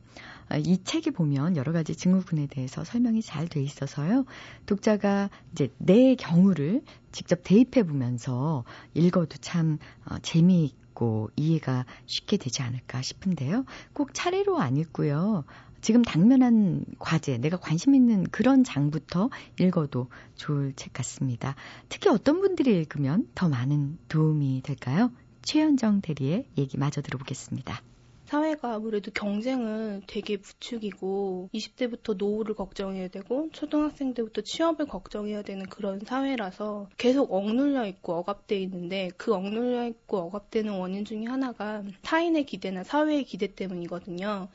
어, 0.52 0.58
이 0.58 0.84
책에 0.84 1.12
보면 1.12 1.56
여러 1.56 1.72
가지 1.72 1.96
증후군에 1.96 2.48
대해서 2.48 2.84
설명이 2.84 3.22
잘 3.22 3.48
돼 3.48 3.62
있어서요. 3.64 4.26
독자가 4.66 5.30
이제 5.54 5.70
내 5.78 6.16
경우를 6.16 6.84
직접 7.14 7.40
대입해 7.44 7.84
보면서 7.84 8.66
읽어도 8.94 9.38
참 9.38 9.78
어, 10.06 10.20
재미있고, 10.20 10.89
쉽고 11.00 11.32
이해가 11.38 11.86
쉽게 12.06 12.38
되지 12.38 12.62
않을까 12.62 13.02
싶은데요. 13.02 13.66
꼭 13.94 14.14
차례로 14.14 14.60
안 14.60 14.76
읽고요. 14.78 15.46
지금 15.82 16.02
당면한 16.02 16.84
과제, 17.00 17.38
내가 17.38 17.56
관심 17.58 17.96
있는 17.96 18.26
그런 18.26 18.66
장부터 18.66 19.30
읽어도 19.60 20.10
좋을 20.36 20.74
책 20.76 20.92
같습니다. 20.92 21.56
특히 21.88 22.10
어떤 22.10 22.42
분들이 22.42 22.76
읽으면 22.76 23.30
더 23.34 23.48
많은 23.48 23.98
도움이 24.10 24.62
될까요? 24.64 25.12
최현정 25.44 26.02
대리의 26.02 26.50
얘기 26.58 26.78
마저 26.78 27.02
들어보겠습니다. 27.02 27.82
사회가 28.30 28.76
아무래도 28.76 29.10
경쟁을 29.10 30.04
되게 30.06 30.38
부추기고 30.38 31.50
20대부터 31.52 32.16
노후를 32.16 32.54
걱정해야 32.54 33.08
되고 33.08 33.50
초등학생 33.54 34.14
때부터 34.14 34.42
취업을 34.42 34.86
걱정해야 34.86 35.42
되는 35.42 35.66
그런 35.66 36.00
사회라서 36.06 36.90
계속 36.98 37.34
억눌려 37.34 37.88
있고 37.88 38.14
억압돼 38.14 38.60
있는데 38.62 39.10
그 39.18 39.34
억눌려 39.34 39.88
있고 39.88 40.18
억압되는 40.18 40.72
원인 40.74 41.06
중에 41.06 41.26
하나가 41.26 41.82
타인의 42.04 42.46
기대나 42.46 42.84
사회의 42.84 43.24
기대 43.24 43.56
때문이거든요. 43.56 44.48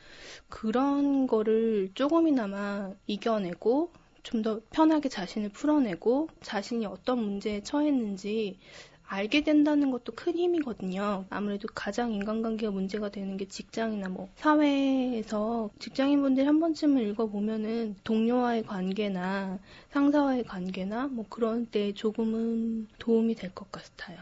그런 0.49 1.27
거를 1.27 1.91
조금이나마 1.95 2.93
이겨내고 3.09 3.91
좀 4.23 4.43
더 4.43 4.61
편하게 4.71 5.09
자신을 5.09 5.51
풀어내고 5.51 6.29
자신이 6.43 6.87
어떤 6.87 7.19
문제에 7.19 7.63
처했는지 7.63 8.59
알게 9.07 9.43
된다는 9.43 9.91
것도 9.91 10.13
큰 10.15 10.35
힘이거든요. 10.37 11.27
아무래도 11.31 11.69
가장 11.75 12.13
인간관계가 12.13 12.73
문제가 12.73 13.11
되는 13.11 13.37
게 13.37 13.47
직장이나 13.47 14.09
뭐 14.09 14.29
사회에서 14.37 15.71
직장인분들이 15.79 16.47
한 16.47 16.59
번쯤은 16.61 17.03
읽어보면은 17.11 17.97
동료와의 18.05 18.65
관계나 18.65 19.59
상사와의 19.91 20.45
관계나 20.45 21.09
뭐 21.09 21.25
그런 21.29 21.67
때 21.67 21.93
조금은 21.93 22.89
도움이 22.99 23.35
될 23.37 23.51
것 23.55 23.71
같아요. 23.73 24.19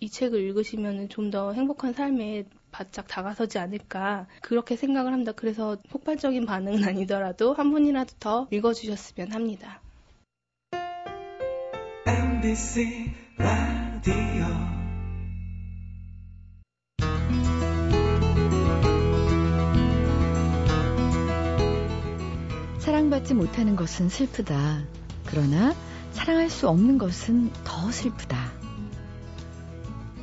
이 0.00 0.08
책을 0.08 0.40
읽으시면은 0.40 1.08
좀 1.08 1.30
더 1.30 1.52
행복한 1.52 1.92
삶에 1.92 2.44
바짝 2.72 3.06
다가서지 3.08 3.58
않을까 3.58 4.26
그렇게 4.42 4.74
생각을 4.76 5.12
합니다. 5.12 5.32
그래서 5.32 5.76
폭발적인 5.90 6.46
반응은 6.46 6.84
아니더라도 6.84 7.52
한 7.54 7.70
분이라도 7.70 8.14
더 8.18 8.48
읽어주셨으면 8.50 9.32
합니다. 9.32 9.80
MBC 12.06 13.12
사랑받지 23.10 23.34
못하는 23.34 23.74
것은 23.74 24.08
슬프다. 24.08 24.84
그러나 25.26 25.74
사랑할 26.12 26.48
수 26.48 26.68
없는 26.68 26.96
것은 26.96 27.50
더 27.64 27.90
슬프다. 27.90 28.52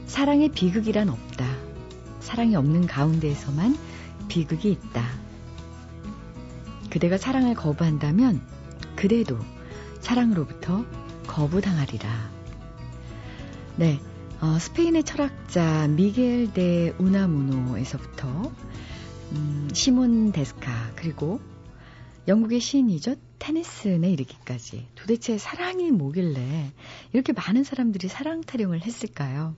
사랑의 0.05 0.47
비극이란 0.49 1.09
없다. 1.09 1.45
사랑이 2.21 2.55
없는 2.55 2.87
가운데에서만 2.87 3.77
비극이 4.29 4.71
있다. 4.71 5.03
그대가 6.89 7.17
사랑을 7.17 7.55
거부한다면 7.55 8.41
그대도 8.95 9.37
사랑으로부터 9.99 10.85
거부당하리라. 11.27 12.09
네. 13.75 13.99
어, 14.39 14.57
스페인의 14.59 15.03
철학자 15.03 15.87
미겔 15.89 16.53
데 16.53 16.95
우나무노에서부터 16.99 18.49
음, 19.33 19.67
시몬 19.73 20.31
데스카 20.31 20.71
그리고 20.95 21.41
영국의 22.27 22.59
시인이죠 22.59 23.15
테니슨에 23.39 24.09
이르기까지 24.09 24.87
도대체 24.95 25.37
사랑이 25.37 25.91
뭐길래 25.91 26.71
이렇게 27.13 27.33
많은 27.33 27.63
사람들이 27.63 28.07
사랑 28.07 28.41
타령을 28.41 28.81
했을까요? 28.81 29.55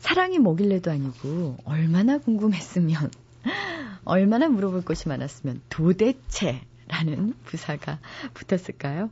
사랑이 0.00 0.38
뭐길래도 0.38 0.90
아니고 0.90 1.56
얼마나 1.64 2.18
궁금했으면 2.18 3.10
얼마나 4.04 4.48
물어볼 4.48 4.84
것이 4.84 5.08
많았으면 5.08 5.62
도대체라는 5.68 7.34
부사가 7.44 7.98
붙었을까요? 8.34 9.10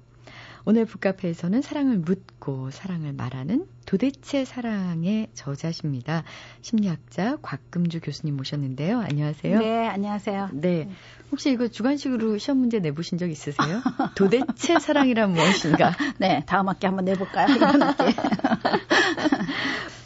오늘 0.67 0.87
북카페에서는 0.87 1.61
사랑을 1.61 1.99
묻고 1.99 2.71
사랑을 2.71 3.13
말하는 3.13 3.67
도대체 3.85 4.47
사랑의 4.47 5.29
저자십니다. 5.35 6.25
심리학자 6.63 7.37
곽금주 7.43 8.01
교수님 8.01 8.35
모셨는데요. 8.37 8.99
안녕하세요. 9.01 9.59
네, 9.59 9.87
안녕하세요. 9.89 10.51
네. 10.55 10.89
혹시 11.31 11.51
이거 11.51 11.69
주관식으로 11.69 12.39
시험 12.39 12.59
문제 12.59 12.79
내보신 12.79 13.19
적 13.19 13.31
있으세요? 13.31 13.83
도대체 14.17 14.79
사랑이란 14.79 15.33
무엇인가? 15.33 15.95
네, 16.19 16.43
다음 16.47 16.69
학기 16.69 16.87
한번 16.87 17.05
내볼까요? 17.05 17.47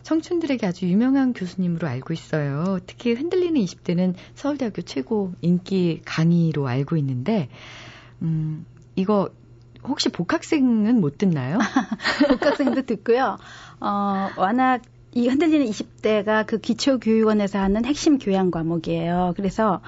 청춘들에게 0.02 0.66
아주 0.66 0.86
유명한 0.86 1.34
교수님으로 1.34 1.86
알고 1.86 2.14
있어요. 2.14 2.80
특히 2.86 3.12
흔들리는 3.12 3.60
20대는 3.60 4.14
서울대학교 4.34 4.82
최고 4.82 5.34
인기 5.40 6.00
강의로 6.04 6.66
알고 6.66 6.96
있는데, 6.96 7.48
음, 8.22 8.64
이거 8.96 9.30
혹시 9.84 10.08
복학생은 10.08 11.00
못 11.00 11.18
듣나요? 11.18 11.58
복학생도 12.28 12.82
듣고요. 12.82 13.38
어, 13.80 14.28
워낙 14.36 14.82
이 15.12 15.28
흔들리는 15.28 15.66
20대가 15.66 16.46
그 16.46 16.58
기초교육원에서 16.58 17.58
하는 17.58 17.84
핵심 17.84 18.18
교양 18.18 18.50
과목이에요. 18.50 19.34
그래서 19.36 19.80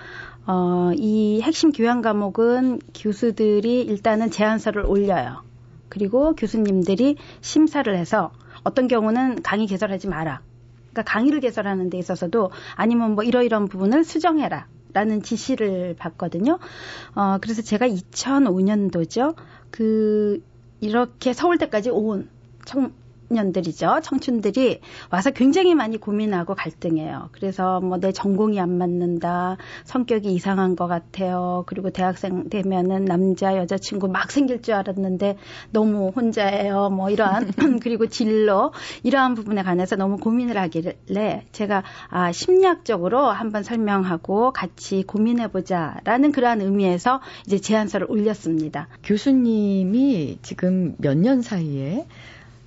어, 0.47 0.91
이 0.97 1.41
핵심 1.43 1.73
교양 1.73 2.03
과목은 2.03 2.81
교수들이 2.95 3.83
일단은 3.83 4.31
제안서를 4.31 4.87
올려요. 4.87 5.43
그리고 5.89 6.35
교수님들이 6.35 7.17
심사를 7.41 7.95
해서 7.95 8.31
어떤 8.65 8.89
경우는 8.89 9.43
강의 9.43 9.67
개설하지 9.67 10.09
마라. 10.09 10.41
그러니까 10.91 11.03
강의를 11.03 11.41
개설하는 11.41 11.91
데 11.91 11.99
있어서도 11.99 12.51
아니면 12.75 13.15
뭐 13.15 13.25
이러이러한 13.25 13.69
부분을 13.69 14.05
수정해라. 14.05 14.67
라는 14.93 15.23
지시를 15.23 15.95
받거든요. 15.97 16.59
어, 17.15 17.39
그래서 17.41 17.63
제가 17.63 17.87
2005년도죠. 17.87 19.37
그, 19.71 20.43
이렇게 20.81 21.33
서울대까지 21.33 21.91
온 21.91 22.29
청, 22.65 22.93
년들이죠. 23.31 24.01
청춘들이 24.03 24.81
와서 25.11 25.31
굉장히 25.31 25.75
많이 25.75 25.97
고민하고 25.99 26.55
갈등해요. 26.55 27.29
그래서 27.33 27.81
뭐 27.81 28.01
내 28.01 28.13
전공이 28.13 28.59
안 28.59 28.79
맞는다. 28.79 29.59
성격이 29.85 30.33
이상한 30.33 30.75
것 30.75 30.87
같아요. 30.87 31.65
그리고 31.67 31.91
대학생 31.91 32.49
되면은 32.49 33.05
남자, 33.05 33.57
여자친구 33.59 34.09
막 34.09 34.31
생길 34.31 34.63
줄 34.63 34.73
알았는데 34.75 35.37
너무 35.71 36.09
혼자예요. 36.17 36.89
뭐 36.91 37.11
이러한, 37.11 37.53
그리고 37.83 38.07
진로, 38.07 38.73
이러한 39.03 39.35
부분에 39.35 39.63
관해서 39.63 39.97
너무 39.97 40.17
고민을 40.17 40.57
하길래 40.57 41.45
제가 41.53 41.83
아, 42.09 42.33
심리학적으로 42.33 43.27
한번 43.29 43.63
설명하고 43.63 44.53
같이 44.53 45.03
고민해 45.07 45.49
보자. 45.49 45.99
라는 46.05 46.33
그러한 46.33 46.63
의미에서 46.63 47.21
이제 47.47 47.59
제안서를 47.59 48.07
올렸습니다. 48.11 48.89
교수님이 49.05 50.39
지금 50.43 50.95
몇 50.99 51.21
년 51.21 51.43
사이에 51.43 52.07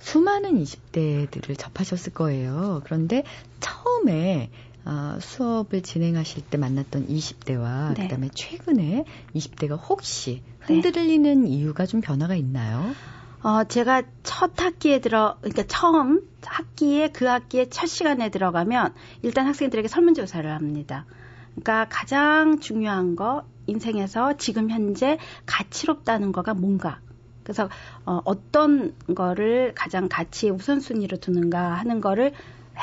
수많은 0.04 0.62
20대들을 0.62 1.58
접하셨을 1.58 2.12
거예요. 2.12 2.82
그런데 2.84 3.24
처음에 3.60 4.50
어, 4.84 5.18
수업을 5.18 5.82
진행하실 5.82 6.44
때 6.50 6.58
만났던 6.58 7.08
20대와 7.08 7.94
네. 7.94 8.02
그다음에 8.02 8.28
최근에 8.34 9.04
20대가 9.34 9.78
혹시 9.88 10.42
네. 10.68 10.74
흔들리는 10.74 11.44
네. 11.44 11.48
이유가 11.48 11.86
좀 11.86 12.02
변화가 12.02 12.34
있나요? 12.34 12.94
어, 13.42 13.64
제가 13.64 14.02
첫 14.22 14.60
학기에 14.60 15.00
들어, 15.00 15.38
그러니까 15.40 15.64
처음 15.66 16.20
학기에 16.44 17.08
그 17.08 17.24
학기에 17.24 17.70
첫 17.70 17.86
시간에 17.86 18.28
들어가면 18.28 18.92
일단 19.22 19.46
학생들에게 19.46 19.88
설문조사를 19.88 20.50
합니다. 20.50 21.06
그러니까 21.54 21.86
가장 21.88 22.60
중요한 22.60 23.16
거 23.16 23.44
인생에서 23.66 24.36
지금 24.36 24.68
현재 24.68 25.16
가치롭다는 25.46 26.32
거가 26.32 26.52
뭔가 26.52 27.00
그래서 27.44 27.68
어, 28.06 28.20
어떤 28.24 28.94
거를 29.14 29.72
가장 29.74 30.08
가치 30.08 30.50
우선순위로 30.50 31.18
두는가 31.18 31.74
하는 31.74 32.00
거를 32.00 32.32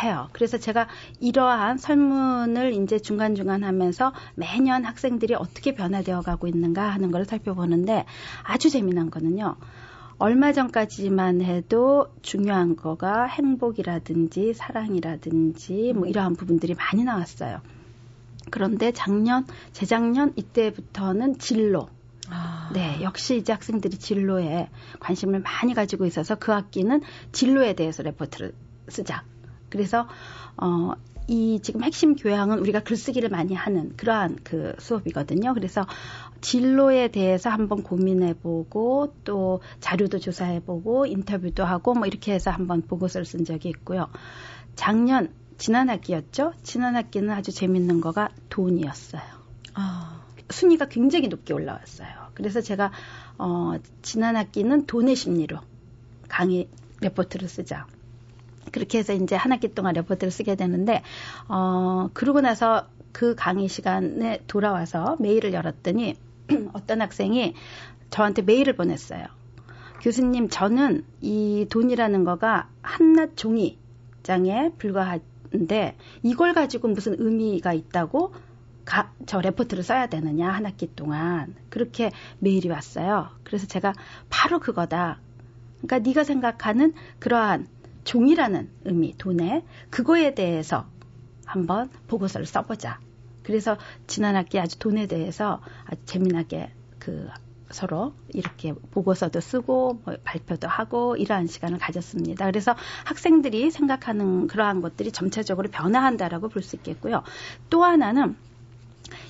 해요. 0.02 0.30
그래서 0.32 0.58
제가 0.58 0.88
이러한 1.20 1.78
설문을 1.78 2.74
이제 2.74 2.98
중간중간 3.00 3.64
하면서 3.64 4.14
매년 4.36 4.86
학생들이 4.86 5.36
어떻게 5.36 5.74
변화되어 5.74 6.22
가고 6.22 6.48
있는가 6.48 6.84
하는 6.88 7.12
걸 7.12 7.26
살펴보는데 7.26 8.06
아주 8.44 8.70
재미난 8.70 9.12
거는요. 9.12 9.58
얼마 10.18 10.54
전까지만 10.54 11.42
해도 11.42 12.14
중요한 12.22 12.76
거가 12.76 13.26
행복이라든지 13.26 14.54
사랑이라든지 14.54 15.94
뭐 15.96 16.06
이러한 16.08 16.36
부분들이 16.36 16.76
많이 16.76 17.04
나왔어요. 17.04 17.60
그런데 18.52 18.92
작년, 18.92 19.46
재작년 19.72 20.34
이때부터는 20.36 21.40
진로, 21.40 21.88
아. 21.88 22.01
네, 22.74 23.00
역시 23.02 23.38
이제 23.38 23.54
학생들이 23.54 23.98
진로에 23.98 24.70
관심을 25.00 25.40
많이 25.42 25.74
가지고 25.74 26.06
있어서 26.06 26.36
그 26.36 26.52
학기는 26.52 27.02
진로에 27.32 27.74
대해서 27.74 28.04
레포트를 28.04 28.54
쓰자. 28.88 29.24
그래서 29.70 30.08
어, 30.58 30.94
이 31.28 31.60
지금 31.62 31.84
핵심 31.84 32.16
교양은 32.16 32.60
우리가 32.60 32.82
글쓰기를 32.82 33.30
많이 33.30 33.54
하는 33.54 33.96
그러한 33.96 34.40
그 34.44 34.74
수업이거든요. 34.80 35.54
그래서 35.54 35.86
진로에 36.42 37.10
대해서 37.10 37.50
한번 37.50 37.84
고민해보고 37.84 39.16
또 39.24 39.62
자료도 39.80 40.20
조사해보고 40.20 41.06
인터뷰도 41.06 41.64
하고 41.64 41.94
뭐 41.94 42.08
이렇게 42.08 42.34
해서 42.34 42.52
한번 42.52 42.82
보고서를 42.82 43.26
쓴 43.26 43.46
적이 43.46 43.70
있고요. 43.70 44.08
작년 44.76 45.34
지난 45.58 45.90
학기였죠. 45.90 46.54
지난 46.64 46.96
학기는 46.96 47.30
아주 47.30 47.52
재밌는 47.52 48.02
거가 48.02 48.30
돈이었어요. 48.50 49.22
아. 49.76 50.21
순위가 50.52 50.86
굉장히 50.86 51.28
높게 51.28 51.54
올라왔어요. 51.54 52.10
그래서 52.34 52.62
제가 52.62 52.92
어, 53.38 53.74
지난 54.02 54.36
학기는 54.36 54.86
돈의 54.86 55.16
심리로 55.16 55.58
강의 56.28 56.68
레포트를 57.02 57.48
쓰자. 57.48 57.88
그렇게 58.72 59.00
해서 59.00 59.14
이제 59.14 59.36
한 59.36 59.52
학기 59.52 59.74
동안 59.74 59.94
레포트를 59.96 60.32
쓰게 60.32 60.56
되는데 60.56 61.02
어 61.48 62.10
그러고 62.14 62.42
나서 62.42 62.88
그 63.12 63.36
강의 63.36 63.68
시간에 63.68 64.40
돌아와서 64.48 65.18
메일을 65.20 65.54
열었더니 65.54 66.16
어떤 66.74 67.02
학생이 67.02 67.56
저한테 68.12 68.44
메일을 68.44 68.76
보냈어요. 68.76 69.26
교수님, 70.02 70.50
저는 70.50 71.06
이 71.22 71.68
돈이라는 71.70 72.24
거가 72.24 72.70
한낱 72.82 73.38
종이장에 73.38 74.72
불과한데 74.78 75.96
이걸 76.24 76.54
가지고 76.54 76.88
무슨 76.88 77.16
의미가 77.20 77.74
있다고 77.74 78.34
가, 78.86 79.12
저 79.26 79.42
레포트를 79.42 79.84
써야 79.84 80.08
되느냐 80.08 80.50
한 80.50 80.66
학기 80.66 80.94
동안 80.96 81.56
그렇게 81.70 82.12
메일이 82.40 82.70
왔어요. 82.70 83.30
그래서 83.44 83.68
제가 83.68 83.94
바로 84.30 84.60
그거다. 84.60 85.20
그러니까 85.82 86.00
네가 86.00 86.24
생각하는 86.24 86.94
그러한 87.20 87.68
종이라는 88.04 88.70
의미 88.86 89.16
돈에 89.18 89.64
그거에 89.90 90.34
대해서 90.36 90.86
한번 91.46 91.90
보고서를 92.08 92.46
써보자. 92.46 93.00
그래서 93.44 93.78
지난 94.08 94.36
학기 94.36 94.60
아주 94.60 94.78
돈에 94.80 95.08
대해서 95.08 95.62
아주 95.86 96.02
재미나게 96.06 96.72
그 97.00 97.28
서로 97.72 98.14
이렇게 98.34 98.74
보고서도 98.74 99.40
쓰고 99.40 100.02
뭐 100.04 100.16
발표도 100.24 100.68
하고 100.68 101.16
이러한 101.16 101.48
시간을 101.48 101.80
가졌습니다. 101.80 102.46
그래서 102.46 102.76
학생들이 103.06 103.72
생각하는 103.72 104.48
그러한 104.48 104.82
것들이 104.82 105.12
점차적으로 105.12 105.70
변화한다라고 105.70 106.50
볼 106.50 106.62
수 106.62 106.76
있겠고요. 106.76 107.24
또 107.70 107.84
하나는 107.84 108.36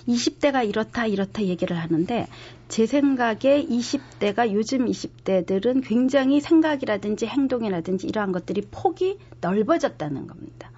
20대가 0.08 0.68
이렇다 0.68 1.06
이렇다 1.06 1.44
얘기를 1.44 1.78
하는데 1.78 2.28
제 2.68 2.86
생각에 2.86 3.66
20대가 3.66 4.52
요즘 4.52 4.86
20대들은 4.86 5.86
굉장히 5.86 6.40
생각이라든지 6.40 7.28
행동이라든지 7.28 8.08
이러한 8.08 8.32
것들이 8.32 8.62
폭이 8.72 9.20
넓어졌다는 9.42 10.28
겁니다. 10.28 10.72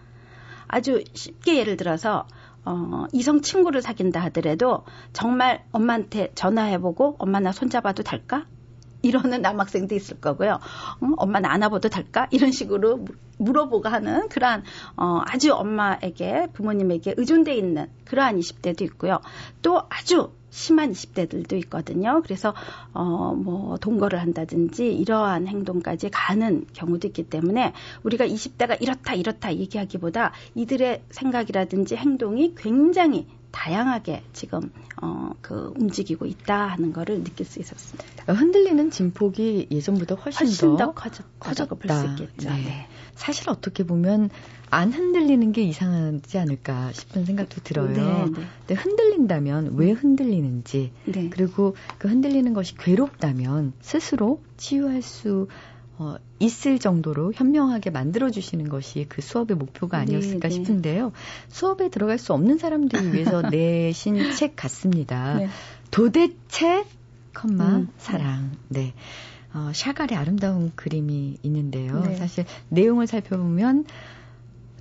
아주 0.67 1.03
쉽게 1.13 1.57
예를 1.57 1.77
들어서 1.77 2.27
어, 2.65 3.05
이성 3.11 3.41
친구를 3.41 3.81
사귄다 3.81 4.21
하더라도 4.25 4.85
정말 5.11 5.65
엄마한테 5.71 6.31
전화해보고 6.33 7.17
엄마 7.19 7.39
나 7.39 7.51
손잡아도 7.51 8.03
될까? 8.03 8.45
이러는 9.03 9.41
남학생도 9.41 9.93
있을 9.93 10.19
거고요. 10.19 10.53
어, 10.53 11.07
엄마 11.17 11.39
나 11.39 11.51
안아봐도 11.51 11.89
될까? 11.89 12.27
이런 12.31 12.51
식으로 12.51 13.05
물어보고 13.37 13.89
하는 13.89 14.29
그러한 14.29 14.63
어, 14.97 15.21
아주 15.25 15.53
엄마에게 15.53 16.47
부모님에게 16.53 17.13
의존돼 17.17 17.55
있는 17.55 17.87
그러한 18.05 18.39
20대도 18.39 18.81
있고요. 18.81 19.19
또 19.61 19.83
아주 19.89 20.31
심한 20.49 20.91
20대들도 20.91 21.53
있거든요. 21.63 22.21
그래서 22.23 22.53
어, 22.93 23.33
뭐 23.33 23.77
동거를 23.77 24.21
한다든지 24.21 24.93
이러한 24.93 25.47
행동까지 25.47 26.09
가는 26.11 26.65
경우도 26.73 27.07
있기 27.07 27.23
때문에 27.23 27.73
우리가 28.03 28.27
20대가 28.27 28.79
이렇다 28.79 29.15
이렇다 29.15 29.55
얘기하기보다 29.55 30.31
이들의 30.53 31.03
생각이라든지 31.09 31.95
행동이 31.95 32.53
굉장히 32.55 33.27
다양하게 33.53 34.23
지금 34.33 34.71
어, 35.01 35.31
그 35.41 35.73
움직이고 35.77 36.25
있다 36.25 36.67
하는 36.67 36.91
거를 36.91 37.23
느낄 37.23 37.45
수 37.45 37.59
있었습니다. 37.59 38.33
흔들리는 38.33 38.89
진폭이 38.89 39.67
예전보다 39.69 40.15
훨씬, 40.15 40.47
훨씬 40.47 40.75
더, 40.75 40.93
더 40.93 40.93
커졌다고 41.39 41.75
볼수 41.77 42.05
있겠죠. 42.07 42.49
네. 42.49 42.55
네. 42.63 42.87
사실 43.15 43.49
어떻게 43.49 43.83
보면 43.83 44.31
안 44.71 44.91
흔들리는 44.91 45.51
게 45.51 45.61
이상하지 45.61 46.39
않을까 46.39 46.91
싶은 46.93 47.25
생각도 47.25 47.61
들어요. 47.61 47.89
네, 47.89 48.01
네. 48.01 48.47
근데 48.65 48.73
흔들린다면 48.73 49.75
왜 49.75 49.91
흔들리는지 49.91 50.91
네. 51.05 51.29
그리고 51.29 51.75
그 51.99 52.07
흔들리는 52.07 52.51
것이 52.53 52.75
괴롭다면 52.75 53.73
스스로 53.81 54.41
치유할 54.57 55.03
수 55.03 55.47
어, 55.97 56.15
있을 56.39 56.79
정도로 56.79 57.33
현명하게 57.33 57.91
만들어주시는 57.91 58.69
것이 58.69 59.05
그 59.07 59.21
수업의 59.21 59.57
목표가 59.57 59.99
아니었을까 59.99 60.49
네, 60.49 60.49
네. 60.49 60.49
싶은데요. 60.49 61.11
수업에 61.49 61.89
들어갈 61.89 62.17
수 62.17 62.33
없는 62.33 62.57
사람들을 62.57 63.13
위해서 63.13 63.41
내신 63.41 64.33
책 64.33 64.55
같습니다. 64.55 65.35
네. 65.35 65.47
도대체, 65.91 66.85
컴마, 67.33 67.77
음. 67.77 67.87
사랑. 67.97 68.51
네. 68.69 68.93
어, 69.53 69.71
샤갈의 69.73 70.17
아름다운 70.17 70.71
그림이 70.75 71.37
있는데요. 71.43 72.01
네. 72.01 72.15
사실 72.15 72.45
내용을 72.69 73.05
살펴보면 73.05 73.85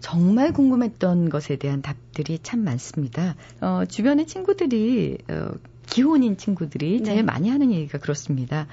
정말 0.01 0.53
궁금했던 0.53 1.29
것에 1.29 1.57
대한 1.57 1.83
답들이 1.83 2.39
참 2.43 2.65
많습니다. 2.65 3.37
어, 3.61 3.85
주변의 3.87 4.27
친구들이, 4.27 5.19
어, 5.29 5.51
기혼인 5.87 6.39
친구들이 6.39 7.05
제일 7.05 7.19
네. 7.19 7.23
많이 7.23 7.51
하는 7.51 7.71
얘기가 7.71 7.99
그렇습니다. 7.99 8.67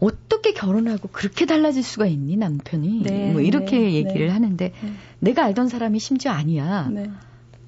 어떻게 0.00 0.52
결혼하고 0.52 1.08
그렇게 1.12 1.46
달라질 1.46 1.82
수가 1.82 2.06
있니 2.06 2.36
남편이 2.36 3.02
네, 3.02 3.32
뭐 3.32 3.40
이렇게 3.40 3.78
네, 3.78 3.92
얘기를 3.92 4.26
네. 4.26 4.32
하는데 4.32 4.72
네. 4.80 4.92
내가 5.18 5.44
알던 5.44 5.68
사람이 5.68 5.98
심지어 5.98 6.32
아니야 6.32 6.88
네. 6.90 7.10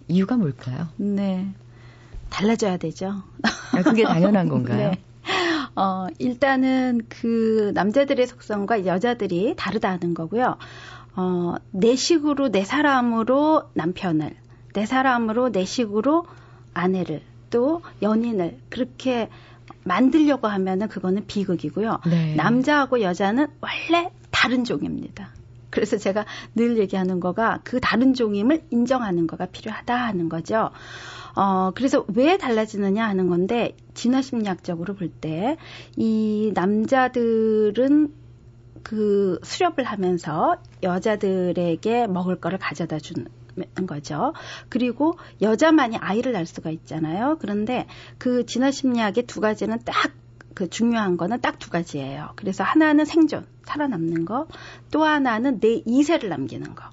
이유가 0.09 0.37
뭘까요? 0.37 0.88
네 0.97 1.47
달라져야 2.31 2.79
되죠. 2.79 3.23
아, 3.73 3.83
그게 3.83 4.05
당연한 4.05 4.49
건가요? 4.49 4.90
네. 4.90 5.03
어, 5.77 6.07
일단은 6.18 7.03
그 7.09 7.73
남자들의 7.75 8.27
속성과 8.27 8.87
여자들이 8.87 9.55
다르다는 9.57 10.14
거고요. 10.14 10.57
어, 11.14 11.55
내 11.71 11.95
식으로 11.95 12.51
내 12.51 12.64
사람으로 12.64 13.64
남편을, 13.75 14.35
내 14.75 14.87
사람으로 14.87 15.53
내 15.53 15.64
식으로 15.64 16.25
아내를, 16.75 17.23
또 17.51 17.83
연인을 18.01 18.59
그렇게 18.71 19.29
만들려고 19.85 20.49
하면은 20.49 20.88
그거는 20.88 21.27
비극이고요. 21.27 22.01
네. 22.07 22.35
남자하고 22.37 23.01
여자는 23.03 23.49
원래 23.61 24.11
다른 24.31 24.64
종입니다. 24.64 25.31
그래서 25.71 25.97
제가 25.97 26.27
늘 26.55 26.79
얘기하는 26.79 27.18
거가 27.18 27.61
그 27.64 27.81
다른 27.81 28.12
종임을 28.12 28.62
인정하는 28.71 29.27
거가 29.27 29.47
필요하다 29.47 29.95
하는 29.95 30.29
거죠. 30.29 30.71
어, 31.35 31.71
그래서 31.75 32.05
왜 32.14 32.37
달라지느냐 32.37 33.09
하는 33.09 33.29
건데, 33.29 33.75
진화심리학적으로 33.95 34.95
볼 34.95 35.09
때, 35.09 35.57
이 35.97 36.53
남자들은 36.55 38.12
그 38.83 39.38
수렵을 39.42 39.85
하면서 39.85 40.57
여자들에게 40.83 42.07
먹을 42.09 42.37
거를 42.37 42.59
가져다 42.59 42.99
주는 42.99 43.27
거죠. 43.86 44.32
그리고 44.68 45.18
여자만이 45.40 45.96
아이를 45.96 46.32
낳을 46.32 46.46
수가 46.46 46.70
있잖아요. 46.70 47.38
그런데 47.40 47.86
그 48.18 48.46
진화 48.46 48.70
심리학의 48.70 49.24
두 49.26 49.40
가지는 49.40 49.78
딱 49.84 50.22
그 50.54 50.68
중요한 50.68 51.16
거는 51.16 51.40
딱 51.40 51.58
두 51.58 51.70
가지예요. 51.70 52.32
그래서 52.36 52.64
하나는 52.64 53.04
생존, 53.04 53.46
살아남는 53.64 54.24
거, 54.24 54.46
또 54.90 55.04
하나는 55.04 55.60
내 55.60 55.82
이세를 55.86 56.28
남기는 56.28 56.74
거. 56.74 56.90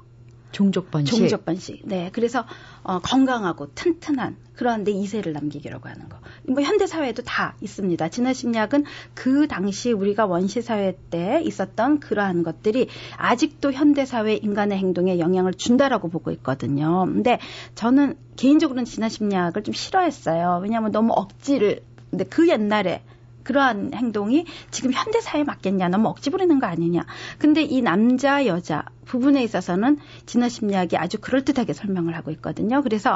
종족 0.51 0.91
번식. 0.91 1.15
종족 1.15 1.45
번식. 1.45 1.81
네. 1.85 2.09
그래서 2.12 2.45
어, 2.83 2.99
건강하고 2.99 3.73
튼튼한 3.75 4.38
그런데 4.55 4.91
이세를 4.91 5.33
남기기라고 5.33 5.88
하는 5.88 6.09
거. 6.09 6.17
뭐 6.47 6.62
현대 6.62 6.88
사회에도 6.88 7.21
다 7.23 7.55
있습니다. 7.62 8.09
진화 8.09 8.33
심리학은 8.33 8.83
그 9.13 9.47
당시 9.47 9.91
우리가 9.91 10.25
원시 10.25 10.62
사회 10.62 10.97
때 11.09 11.41
있었던 11.45 11.99
그러한 11.99 12.43
것들이 12.43 12.88
아직도 13.17 13.71
현대 13.71 14.05
사회 14.05 14.35
인간의 14.35 14.77
행동에 14.77 15.19
영향을 15.19 15.53
준다라고 15.53 16.09
보고 16.09 16.31
있거든요. 16.31 17.05
근데 17.05 17.39
저는 17.75 18.15
개인적으로는 18.35 18.85
진화 18.85 19.07
심리학을 19.07 19.63
좀 19.63 19.73
싫어했어요. 19.73 20.59
왜냐하면 20.63 20.91
너무 20.91 21.13
억지를 21.15 21.81
근데 22.09 22.23
그 22.25 22.49
옛날에 22.49 23.03
그러한 23.43 23.91
행동이 23.93 24.45
지금 24.71 24.91
현대 24.93 25.21
사회에 25.21 25.43
맞겠냐, 25.43 25.89
너무 25.89 26.10
억지 26.10 26.30
부리는 26.30 26.60
거 26.60 26.67
아니냐. 26.67 27.06
근데 27.38 27.62
이 27.62 27.82
남자, 27.82 28.45
여자 28.45 28.84
부분에 29.06 29.43
있어서는 29.43 29.97
진화 30.25 30.49
심리학이 30.49 30.97
아주 30.97 31.17
그럴듯하게 31.19 31.73
설명을 31.73 32.15
하고 32.15 32.32
있거든요. 32.32 32.82
그래서 32.82 33.15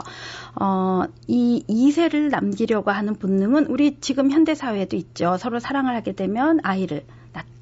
어, 0.60 1.04
이 1.28 1.64
이세를 1.68 2.30
남기려고 2.30 2.92
하는 2.92 3.14
본능은 3.16 3.68
우리 3.68 4.00
지금 4.00 4.32
현대 4.32 4.56
사회에도 4.56 4.96
있죠. 4.98 5.38
서로 5.38 5.60
사랑을 5.60 5.96
하게 5.96 6.14
되면 6.14 6.60
아이를 6.64 7.06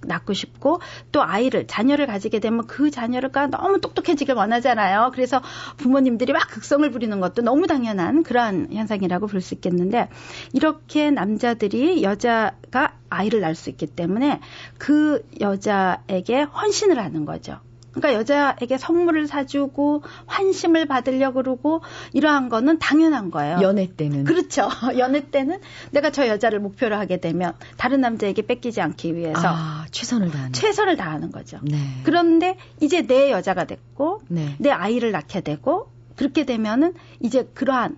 낳고 0.04 0.34
싶고 0.34 0.80
또 1.12 1.24
아이를 1.24 1.68
자녀를 1.68 2.08
가지게 2.08 2.40
되면 2.40 2.66
그 2.68 2.90
자녀가 2.92 3.48
너무 3.48 3.80
똑똑해지길 3.82 4.34
원하잖아요. 4.34 5.12
그래서 5.14 5.42
부모님들이 5.78 6.34
막 6.34 6.48
극성을 6.50 6.90
부리는 6.90 7.20
것도 7.20 7.42
너무 7.42 7.68
당연한 7.68 8.24
그러한 8.24 8.70
현상이라고 8.72 9.28
볼 9.28 9.42
수 9.42 9.56
있겠는데 9.56 10.08
이렇게 10.54 11.10
남자들이 11.10 12.04
여자가 12.04 12.94
아이를 13.10 13.42
낳을 13.42 13.56
수 13.56 13.70
있기 13.72 13.88
때문에 13.88 14.40
그 14.78 15.28
여자에게 15.40 16.44
헌신을 16.44 17.00
하는 17.00 17.26
거죠. 17.26 17.60
그러니까 17.92 18.20
여자에게 18.20 18.78
선물을 18.78 19.28
사주고 19.28 20.04
환심을 20.26 20.86
받으려 20.86 21.34
그러고 21.34 21.82
이러한 22.14 22.50
거는 22.50 22.80
당연한 22.80 23.32
거예요. 23.32 23.60
연애 23.62 23.88
때는 23.88 24.24
그렇죠. 24.24 24.70
연애 24.98 25.30
때는 25.30 25.60
내가 25.92 26.10
저 26.10 26.28
여자를 26.28 26.60
목표로 26.60 26.96
하게 26.96 27.18
되면 27.18 27.54
다른 27.78 28.02
남자에게 28.02 28.44
뺏기지 28.44 28.82
않기 28.82 29.16
위해서 29.16 29.42
아, 29.46 29.86
최선을 29.92 30.32
다하는 30.32 30.54
최선을 30.54 30.98
다하는 30.98 31.32
거죠. 31.32 31.60
네. 31.64 31.78
그런데 32.04 32.58
이제 32.80 33.06
내 33.06 33.32
여자가 33.32 33.66
됐고 33.66 34.22
네. 34.30 34.56
내 34.60 34.70
아이를 34.70 35.12
낳게 35.12 35.42
되고 35.42 35.92
그렇게 36.16 36.46
되면은 36.46 36.94
이제 37.20 37.50
그러한 37.54 37.98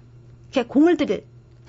이렇게 0.52 0.68
공을 0.68 0.98
들일 0.98 1.26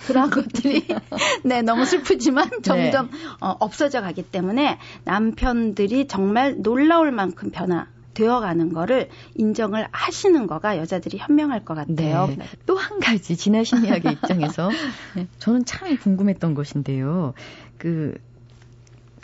그런 0.06 0.30
것들이 0.30 0.86
네 1.44 1.62
너무 1.62 1.84
슬프지만 1.84 2.50
네. 2.50 2.56
점점 2.62 3.10
네. 3.10 3.18
어, 3.40 3.56
없어져 3.60 4.00
가기 4.00 4.22
때문에 4.22 4.78
남편들이 5.04 6.06
정말 6.06 6.56
놀라울 6.58 7.12
만큼 7.12 7.50
변화 7.50 7.86
되어가는 8.14 8.72
거를 8.72 9.08
인정을 9.34 9.86
하시는 9.90 10.46
거가 10.46 10.78
여자들이 10.78 11.18
현명할 11.18 11.64
것 11.64 11.74
같아요. 11.74 12.26
네. 12.28 12.38
또한 12.66 13.00
가지 13.00 13.36
진화 13.36 13.64
심리학의 13.64 14.12
입장에서 14.12 14.70
저는 15.38 15.64
참 15.64 15.96
궁금했던 15.98 16.54
것인데요. 16.54 17.34
그 17.78 18.14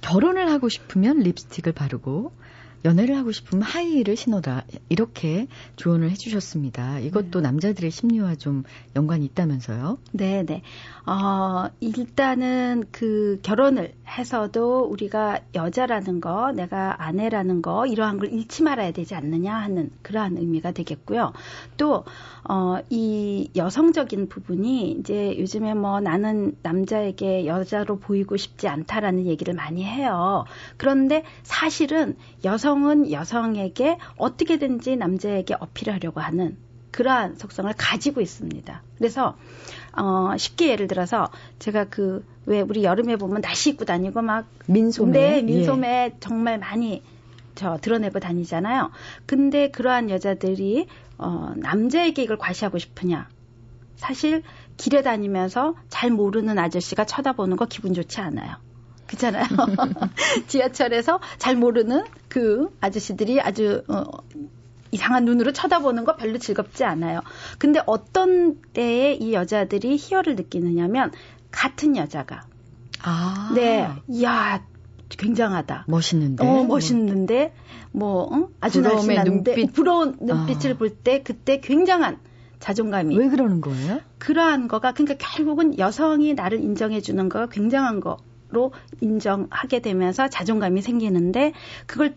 결혼을 0.03 0.51
하고 0.51 0.69
싶으면 0.69 1.21
립스틱을 1.21 1.73
바르고 1.73 2.33
연애를 2.85 3.17
하고 3.17 3.31
싶으면 3.31 3.63
하이힐을 3.63 4.17
신어라 4.17 4.65
이렇게 4.89 5.49
조언을 5.77 6.11
해주셨습니다. 6.11 7.01
이것도 7.01 7.41
네. 7.41 7.43
남자들의 7.43 7.91
심리와 7.91 8.37
좀 8.37 8.65
연관이 8.97 9.27
있다면서요? 9.27 9.99
네, 10.13 10.45
네. 10.45 10.63
어, 11.07 11.69
일단은 11.81 12.85
그 12.91 13.39
결혼을 13.43 13.93
해서도 14.11 14.83
우리가 14.85 15.41
여자라는 15.55 16.21
거, 16.21 16.53
내가 16.53 17.03
아내라는 17.03 17.63
거 17.63 17.87
이러한 17.87 18.19
걸 18.19 18.33
잃지 18.33 18.63
말아야 18.63 18.93
되지 18.93 19.15
않느냐 19.15 19.55
하는 19.55 19.91
그러한 20.03 20.37
의미가 20.37 20.73
되겠고요. 20.73 21.33
또 21.77 22.05
어, 22.49 22.79
이 22.91 23.51
여성적인 23.55 24.29
부분이 24.29 24.93
이제 24.93 25.39
요즘에 25.39 25.75
뭐 25.75 26.01
나는 26.01 26.57
남자에게 26.63 27.47
여자로 27.47 27.99
보이고 27.99 28.37
싶지 28.37 28.69
않다라는 28.69 29.27
얘기를 29.27 29.55
많이 29.55 29.85
해요. 29.85 30.45
그런데 30.77 31.25
사실은 31.43 32.17
여성은 32.45 33.13
여성에게 33.13 33.99
어떻게든지 34.17 34.97
남자에게 34.97 35.55
어필하려고 35.59 36.21
하는 36.21 36.57
그러한 36.91 37.37
속성을 37.37 37.73
가지고 37.77 38.21
있습니다. 38.21 38.83
그래서 38.99 39.37
어 39.93 40.37
쉽게 40.37 40.71
예를 40.71 40.87
들어서 40.87 41.29
제가 41.59 41.85
그 41.85 42.25
왜 42.47 42.61
우리 42.63 42.83
여름에 42.85 43.17
보면 43.17 43.43
나시 43.43 43.71
입고 43.71 43.85
다니고 43.85 44.23
막 44.23 44.47
민소매 44.67 45.13
네, 45.13 45.43
민소매 45.43 46.13
예. 46.13 46.17
정말 46.19 46.59
많이 46.59 47.03
저 47.55 47.79
드러내고 47.79 48.19
다니잖아요. 48.19 48.91
근데 49.27 49.71
그러한 49.71 50.11
여자들이 50.11 50.87
어 51.19 51.53
남자에게 51.57 52.23
이걸 52.23 52.39
과시하고 52.39 52.79
싶으냐? 52.79 53.29
사실 53.95 54.43
길에 54.79 55.03
다니면서 55.03 55.75
잘 55.89 56.11
모르는 56.11 56.59
아저씨가 56.59 57.05
쳐다보는 57.05 57.57
거 57.57 57.67
기분 57.67 57.93
좋지 57.93 58.21
않아요. 58.21 58.57
그렇잖아요. 59.07 59.45
지하철에서 60.49 61.21
잘 61.39 61.55
모르는 61.55 62.05
그 62.29 62.75
아저씨들이 62.81 63.41
아주 63.41 63.85
어, 63.89 64.05
이상한 64.93 65.25
눈으로 65.25 65.53
쳐다보는 65.53 66.05
거 66.05 66.17
별로 66.17 66.39
즐겁지 66.39 66.85
않아요. 66.85 67.21
근데 67.59 67.81
어떤 67.87 68.61
때에 68.73 69.15
이 69.15 69.33
여자들이 69.33 69.97
희열을 69.97 70.37
느끼느냐면 70.37 71.13
같은 71.51 71.97
여자가 71.97 72.43
아. 73.03 73.53
네. 73.55 73.89
이야, 74.09 74.63
굉장하다. 75.09 75.87
멋있는데. 75.89 76.47
어, 76.47 76.65
멋있는데 76.65 77.55
뭐 77.93 78.23
어? 78.25 78.49
아주 78.61 78.81
날씬한데 78.81 79.55
눈빛. 79.55 79.73
부러운 79.73 80.17
눈빛을 80.21 80.73
아. 80.73 80.77
볼때 80.77 81.23
그때 81.23 81.61
굉장한 81.61 82.19
자존감이 82.61 83.17
왜 83.17 83.29
그러는 83.29 83.61
거예요? 83.61 84.01
그러한 84.19 84.69
거가 84.69 84.93
그러니까 84.93 85.17
결국은 85.19 85.79
여성이 85.79 86.35
나를 86.35 86.61
인정해 86.61 87.01
주는 87.01 87.29
거가 87.29 87.49
굉장한 87.49 88.01
거 88.01 88.19
로 88.53 88.73
인정하게 89.01 89.81
되면서 89.81 90.29
자존감이 90.29 90.83
생기는데 90.83 91.53
그걸 91.87 92.17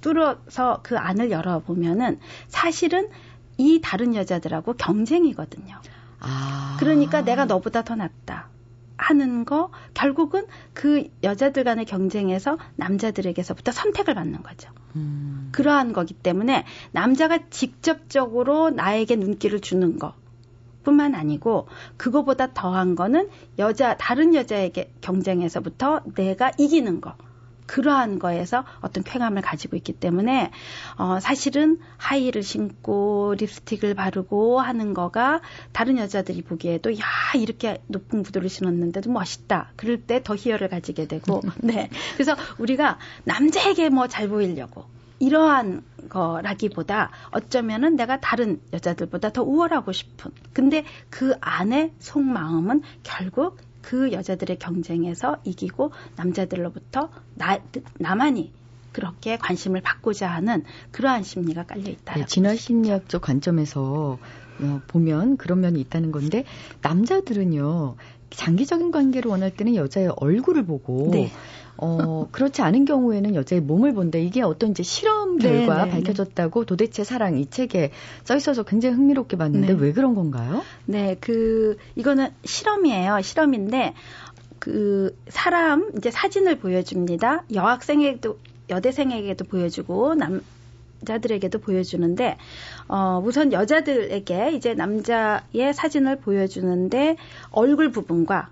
뚫어서 0.00 0.80
그 0.82 0.98
안을 0.98 1.30
열어보면은 1.30 2.18
사실은 2.48 3.08
이 3.56 3.80
다른 3.80 4.16
여자들하고 4.16 4.74
경쟁이거든요. 4.74 5.80
아. 6.18 6.76
그러니까 6.80 7.22
내가 7.22 7.44
너보다 7.44 7.82
더 7.82 7.94
낫다. 7.94 8.48
하는 8.96 9.44
거 9.44 9.70
결국은 9.92 10.46
그 10.72 11.08
여자들 11.22 11.64
간의 11.64 11.84
경쟁에서 11.84 12.58
남자들에게서부터 12.76 13.72
선택을 13.72 14.14
받는 14.14 14.42
거죠. 14.42 14.70
음. 14.96 15.48
그러한 15.52 15.92
거기 15.92 16.14
때문에 16.14 16.64
남자가 16.92 17.38
직접적으로 17.50 18.70
나에게 18.70 19.16
눈길을 19.16 19.60
주는 19.60 19.98
거 19.98 20.14
뿐만 20.84 21.14
아니고 21.14 21.66
그거보다 21.96 22.52
더한 22.54 22.94
거는 22.94 23.28
여자 23.58 23.96
다른 23.96 24.34
여자에게 24.34 24.92
경쟁에서부터 25.00 26.02
내가 26.14 26.52
이기는 26.58 27.00
거. 27.00 27.16
그러한 27.66 28.18
거에서 28.18 28.64
어떤 28.82 29.02
쾌감을 29.04 29.40
가지고 29.40 29.76
있기 29.76 29.94
때문에 29.94 30.50
어 30.98 31.18
사실은 31.18 31.78
하이힐을 31.96 32.42
신고 32.42 33.34
립스틱을 33.38 33.94
바르고 33.94 34.60
하는 34.60 34.92
거가 34.92 35.40
다른 35.72 35.96
여자들이 35.96 36.42
보기에도 36.42 36.92
야 36.98 37.04
이렇게 37.34 37.82
높은 37.86 38.22
구두를 38.22 38.50
신었는데도 38.50 39.10
멋있다. 39.10 39.72
그럴 39.76 40.02
때 40.02 40.20
더 40.22 40.34
희열을 40.36 40.68
가지게 40.68 41.06
되고 41.06 41.40
네. 41.64 41.88
그래서 42.14 42.36
우리가 42.58 42.98
남자에게 43.24 43.88
뭐 43.88 44.08
잘 44.08 44.28
보이려고 44.28 44.84
이러한 45.18 45.82
거라기보다 46.08 47.10
어쩌면은 47.30 47.96
내가 47.96 48.20
다른 48.20 48.60
여자들보다 48.72 49.30
더 49.30 49.42
우월하고 49.42 49.92
싶은. 49.92 50.32
근데 50.52 50.84
그 51.10 51.34
안에 51.40 51.92
속마음은 51.98 52.82
결국 53.02 53.58
그 53.80 54.12
여자들의 54.12 54.58
경쟁에서 54.58 55.38
이기고 55.44 55.92
남자들로부터 56.16 57.10
나, 57.34 57.58
나만이 57.98 58.52
그렇게 58.92 59.36
관심을 59.36 59.80
받고자 59.82 60.28
하는 60.28 60.64
그러한 60.92 61.22
심리가 61.24 61.64
깔려 61.64 61.90
있다. 61.90 62.14
네, 62.14 62.26
진화 62.26 62.54
심리학적 62.54 63.22
관점에서 63.22 64.18
어, 64.60 64.80
보면 64.86 65.36
그런 65.36 65.60
면이 65.60 65.80
있다는 65.80 66.12
건데 66.12 66.44
남자들은요 66.80 67.96
장기적인 68.36 68.90
관계를 68.90 69.30
원할 69.30 69.50
때는 69.50 69.74
여자의 69.74 70.12
얼굴을 70.16 70.64
보고 70.64 71.08
네. 71.10 71.30
어, 71.76 72.28
그렇지 72.30 72.62
않은 72.62 72.84
경우에는 72.84 73.34
여자의 73.34 73.60
몸을 73.60 73.94
본다. 73.94 74.18
이게 74.18 74.42
어떤 74.42 74.70
이제 74.70 74.82
실험 74.82 75.38
네, 75.38 75.66
결과 75.66 75.84
네, 75.84 75.84
네, 75.84 75.90
밝혀졌다고 75.90 76.64
도대체 76.64 77.04
사랑 77.04 77.38
이 77.38 77.46
책에 77.46 77.90
써 78.22 78.36
있어서 78.36 78.62
굉장히 78.62 78.96
흥미롭게 78.96 79.36
봤는데 79.36 79.74
네. 79.74 79.80
왜 79.80 79.92
그런 79.92 80.14
건가요? 80.14 80.62
네, 80.86 81.16
그 81.20 81.76
이거는 81.96 82.28
실험이에요. 82.44 83.20
실험인데 83.22 83.94
그 84.58 85.16
사람 85.28 85.90
이제 85.98 86.10
사진을 86.10 86.58
보여줍니다. 86.58 87.44
여학생에게도 87.52 88.38
여대생에게도 88.70 89.44
보여주고 89.44 90.14
남 90.14 90.42
자들에게도 91.04 91.58
보여주는데 91.60 92.36
어 92.88 93.22
우선 93.24 93.52
여자들에게 93.52 94.52
이제 94.52 94.74
남자의 94.74 95.72
사진을 95.74 96.16
보여주는데 96.20 97.16
얼굴 97.50 97.90
부분과 97.90 98.48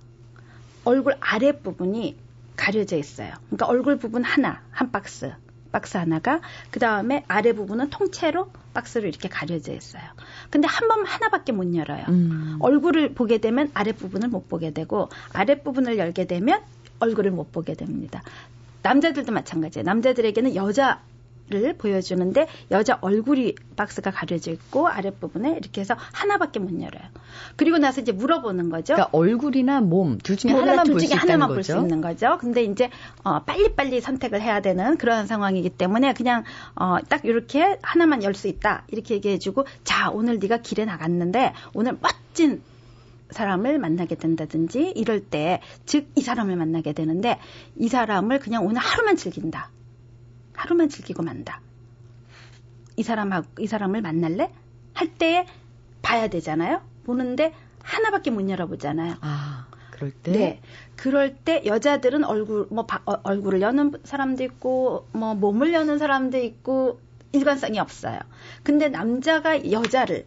얼굴 0.85 1.15
아랫 1.21 1.63
부분이 1.63 2.17
가려져 2.57 2.97
있어요. 2.97 3.33
그러니까 3.47 3.67
얼굴 3.67 3.99
부분 3.99 4.25
하나, 4.25 4.61
한 4.71 4.91
박스, 4.91 5.33
박스 5.73 5.97
하나가 5.97 6.41
그 6.71 6.79
다음에 6.81 7.25
아래 7.29 7.53
부분은 7.53 7.91
통째로 7.91 8.51
박스로 8.75 9.09
이렇게 9.09 9.29
가려져 9.29 9.73
있어요. 9.73 10.03
근데 10.51 10.69
한 10.69 10.89
번 10.89 11.07
하나밖에 11.07 11.53
못 11.53 11.75
열어요. 11.75 12.05
음. 12.09 12.59
얼굴을 12.61 13.15
보게 13.15 13.39
되면 13.39 13.71
아랫 13.75 13.97
부분을 13.97 14.29
못 14.29 14.49
보게 14.49 14.71
되고 14.73 15.09
아랫 15.33 15.65
부분을 15.65 15.99
열게 15.99 16.27
되면 16.27 16.61
얼굴을 17.01 17.31
못 17.31 17.53
보게 17.53 17.75
됩니다. 17.75 18.23
남자들도 18.83 19.33
마찬가지예요. 19.33 19.85
남자들에게는 19.85 20.55
여자 20.55 21.01
를 21.53 21.75
보여주는데 21.77 22.47
여자 22.71 22.97
얼굴이 23.03 23.55
박스가 23.77 24.11
가려져 24.11 24.51
있고 24.53 24.89
아랫부분에 24.89 25.51
이렇게 25.61 25.83
해서 25.83 25.95
하나밖에 26.13 26.61
못 26.61 26.73
열어요. 26.81 27.03
그리고 27.57 27.77
나서 27.77 28.01
이제 28.01 28.11
물어보는 28.13 28.71
거죠. 28.71 28.95
그러니까 28.95 29.11
얼굴이나 29.13 29.81
몸 29.83 30.17
둘 30.19 30.39
중에 30.39 30.53
하나만 30.53 30.87
둘 30.87 30.99
중에 30.99 31.15
하나만 31.19 31.49
볼 31.49 31.63
수 31.63 31.73
있는 31.77 32.01
거죠. 32.01 32.39
근데 32.41 32.65
이제 32.65 32.89
어 33.23 33.41
빨리빨리 33.43 34.01
선택을 34.01 34.41
해야 34.41 34.61
되는 34.61 34.97
그런 34.97 35.27
상황이기 35.27 35.69
때문에 35.71 36.15
그냥 36.15 36.45
어 36.75 36.99
딱 37.09 37.25
이렇게 37.27 37.79
하나만 37.83 38.23
열 38.23 38.33
수 38.35 38.49
있다. 38.49 38.85
이렇게 38.89 39.15
얘기해 39.17 39.39
주고 39.39 39.67
자, 39.85 40.11
오늘 40.11 40.39
네가 40.39 40.59
길에 40.59 40.87
나갔는데 40.87 41.53
오늘 41.75 41.99
멋진 42.01 42.63
사람을 43.31 43.79
만나게 43.79 44.15
된다든지 44.15 44.93
이럴 44.95 45.21
때 45.21 45.61
즉 45.87 46.09
이 46.17 46.21
사람을 46.23 46.57
만나게 46.57 46.93
되는데 46.93 47.39
이 47.77 47.89
사람을 47.89 48.39
그냥 48.39 48.65
오늘 48.65 48.79
하루만 48.81 49.17
즐긴다. 49.17 49.71
하루만 50.55 50.89
즐기고 50.89 51.23
만다. 51.23 51.61
이 52.97 53.03
사람하고 53.03 53.47
이 53.59 53.67
사람을 53.67 54.03
만날래? 54.03 54.53
할때 54.95 55.47
봐야 56.03 56.29
되잖아요. 56.29 56.83
보는데 57.05 57.55
하나밖에 57.83 58.31
못 58.31 58.49
열어보잖아요. 58.49 59.17
아, 59.21 59.67
그럴 59.91 60.11
때. 60.11 60.33
네, 60.33 60.61
그럴 60.97 61.35
때 61.35 61.63
여자들은 61.65 62.25
얼굴 62.25 62.67
뭐 62.71 62.87
바, 62.87 63.03
어, 63.07 63.15
얼굴을 63.23 63.61
여는 63.61 63.93
사람도 64.05 64.45
있고 64.45 65.09
뭐 65.13 65.35
몸을 65.35 65.73
여는 65.73 65.99
사람도 65.99 66.39
있고 66.39 67.01
일관성이 67.33 67.79
없어요. 67.79 68.19
근데 68.63 68.89
남자가 68.89 69.71
여자를 69.71 70.27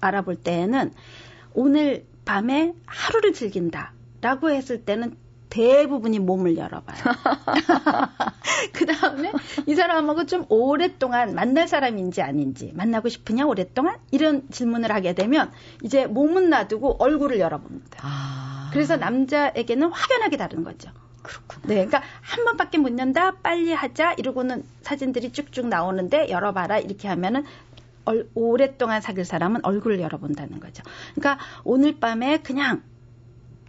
알아볼 0.00 0.36
때에는 0.36 0.92
오늘 1.54 2.04
밤에 2.24 2.74
하루를 2.86 3.32
즐긴다라고 3.32 4.50
했을 4.50 4.84
때는 4.84 5.16
대부분이 5.50 6.18
몸을 6.18 6.56
열어봐요. 6.56 6.98
그 8.72 8.86
다음에 8.86 9.32
이 9.66 9.74
사람하고 9.74 10.26
좀 10.26 10.44
오랫동안 10.48 11.34
만날 11.34 11.68
사람인지 11.68 12.22
아닌지, 12.22 12.72
만나고 12.74 13.08
싶으냐, 13.08 13.46
오랫동안? 13.46 13.96
이런 14.10 14.48
질문을 14.50 14.92
하게 14.92 15.14
되면 15.14 15.50
이제 15.82 16.06
몸은 16.06 16.50
놔두고 16.50 16.96
얼굴을 16.98 17.38
열어봅니다. 17.40 18.00
아... 18.02 18.70
그래서 18.72 18.96
남자에게는 18.96 19.90
확연하게 19.90 20.36
다른 20.36 20.64
거죠. 20.64 20.90
그렇구나. 21.22 21.66
네, 21.66 21.74
그러니까 21.74 22.02
한 22.20 22.44
번밖에 22.44 22.78
못 22.78 22.98
연다, 22.98 23.36
빨리 23.36 23.72
하자, 23.72 24.14
이러고는 24.14 24.64
사진들이 24.82 25.32
쭉쭉 25.32 25.66
나오는데 25.68 26.30
열어봐라, 26.30 26.78
이렇게 26.78 27.08
하면은 27.08 27.44
오랫동안 28.34 29.00
사귈 29.00 29.24
사람은 29.24 29.64
얼굴을 29.64 30.00
열어본다는 30.00 30.60
거죠. 30.60 30.82
그러니까 31.14 31.44
오늘 31.64 31.98
밤에 31.98 32.38
그냥 32.38 32.82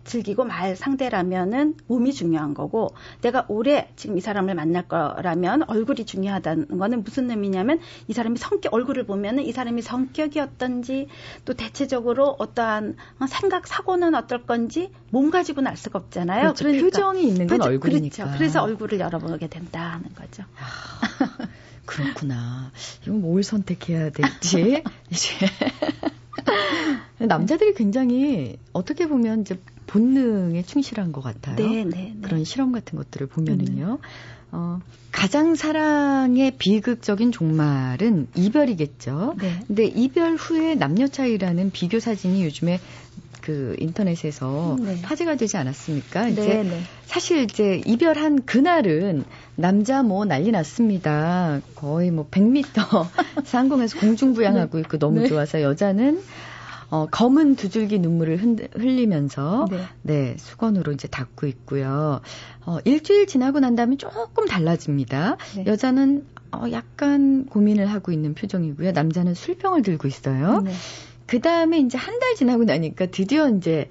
즐기고 0.10 0.44
말 0.44 0.76
상대라면은 0.76 1.76
몸이 1.86 2.14
중요한 2.14 2.56
거고 2.56 2.96
내가 3.22 3.46
오래 3.48 3.92
지금 3.96 4.18
이 4.18 4.22
사람을 4.22 4.56
만날 4.56 4.88
거라면 4.88 5.70
얼굴이 5.70 6.06
중요하다는 6.06 6.80
거는 6.80 7.04
무슨 7.04 7.30
의미냐면 7.30 7.80
이 8.08 8.14
사람이 8.14 8.40
성격 8.40 8.74
얼굴을 8.74 9.06
보면은 9.06 9.44
이 9.44 9.52
사람이 9.52 9.84
성격이 9.84 10.40
어떤지 10.40 11.08
또 11.46 11.54
대체적으로 11.54 12.36
어떠한 12.40 12.96
생각 13.30 13.68
사고는 13.68 14.16
어떨 14.16 14.48
건지 14.48 14.92
몸 15.12 15.30
가지고는 15.30 15.70
알 15.70 15.78
수가 15.78 16.00
없잖아요. 16.00 16.42
그렇죠. 16.42 16.66
그러니까 16.66 16.86
표정이 16.86 17.28
있는 17.28 17.46
건 17.46 17.60
표정, 17.60 17.72
얼굴이니까. 17.72 18.16
그렇죠. 18.24 18.38
그래서 18.38 18.64
얼굴을 18.64 19.00
열어보게 19.00 19.48
된다는 19.48 20.10
거죠. 20.16 20.44
아, 20.58 21.48
그렇구나. 21.86 22.72
이건 23.04 23.22
뭘 23.22 23.44
선택해야 23.44 24.10
될지 24.10 24.84
이제 25.12 25.46
남자들이 27.20 27.74
굉장히 27.76 28.58
어떻게 28.74 29.08
보면 29.08 29.42
이제 29.42 29.60
본능에 29.90 30.62
충실한 30.64 31.12
것 31.12 31.22
같아요. 31.22 31.56
네, 31.56 31.84
네, 31.84 32.14
네. 32.14 32.16
그런 32.22 32.44
실험 32.44 32.72
같은 32.72 32.98
것들을 32.98 33.28
보면은요. 33.28 33.98
음. 34.02 34.08
어, 34.52 34.80
가장 35.12 35.56
사랑의 35.56 36.52
비극적인 36.58 37.32
종말은 37.32 38.28
이별이겠죠. 38.36 39.36
네. 39.40 39.60
근데 39.68 39.86
이별 39.86 40.36
후에 40.36 40.76
남녀 40.76 41.08
차이라는 41.08 41.72
비교 41.72 42.00
사진이 42.00 42.44
요즘에 42.46 42.80
그 43.42 43.76
인터넷에서 43.80 44.78
네. 44.80 45.00
화제가 45.02 45.36
되지 45.36 45.58
않았습니까? 45.58 46.26
네, 46.26 46.32
이제 46.32 46.64
네. 46.64 46.82
사실 47.06 47.44
이제 47.44 47.82
이별한 47.86 48.46
그날은 48.46 49.24
남자 49.56 50.04
뭐 50.04 50.26
난리 50.26 50.52
났습니다. 50.52 51.62
거의 51.76 52.12
뭐 52.12 52.28
100m 52.30 53.08
상공에서 53.46 54.00
공중 54.00 54.34
부양하고 54.34 54.78
네. 54.78 54.82
있고 54.82 55.00
너무 55.00 55.22
네. 55.22 55.28
좋아서 55.28 55.62
여자는 55.62 56.22
어, 56.90 57.08
검은 57.12 57.56
두 57.56 57.70
줄기 57.70 58.00
눈물을 58.00 58.40
흘리면서 58.74 59.68
네. 59.70 59.82
네. 60.02 60.36
수건으로 60.38 60.92
이제 60.92 61.08
닦고 61.08 61.48
있고요. 61.48 62.22
어, 62.66 62.78
일주일 62.86 63.28
지나고 63.28 63.60
난 63.60 63.76
다음에 63.76 63.96
조금 63.98 64.46
달라집니다. 64.46 65.38
네. 65.56 65.66
여자는 65.66 66.26
어, 66.52 66.64
약간 66.72 67.46
고민을 67.46 67.86
하고 67.88 68.12
있는 68.12 68.34
표정이고요. 68.34 68.92
남자는 68.92 69.36
술병을 69.36 69.84
들고 69.84 70.08
있어요. 70.08 70.62
네. 70.62 70.72
그 71.28 71.40
다음에 71.42 71.80
이제 71.80 71.98
한 71.98 72.20
달 72.20 72.34
지나고 72.36 72.64
나니까 72.64 73.06
드디어 73.08 73.48
이제 73.50 73.88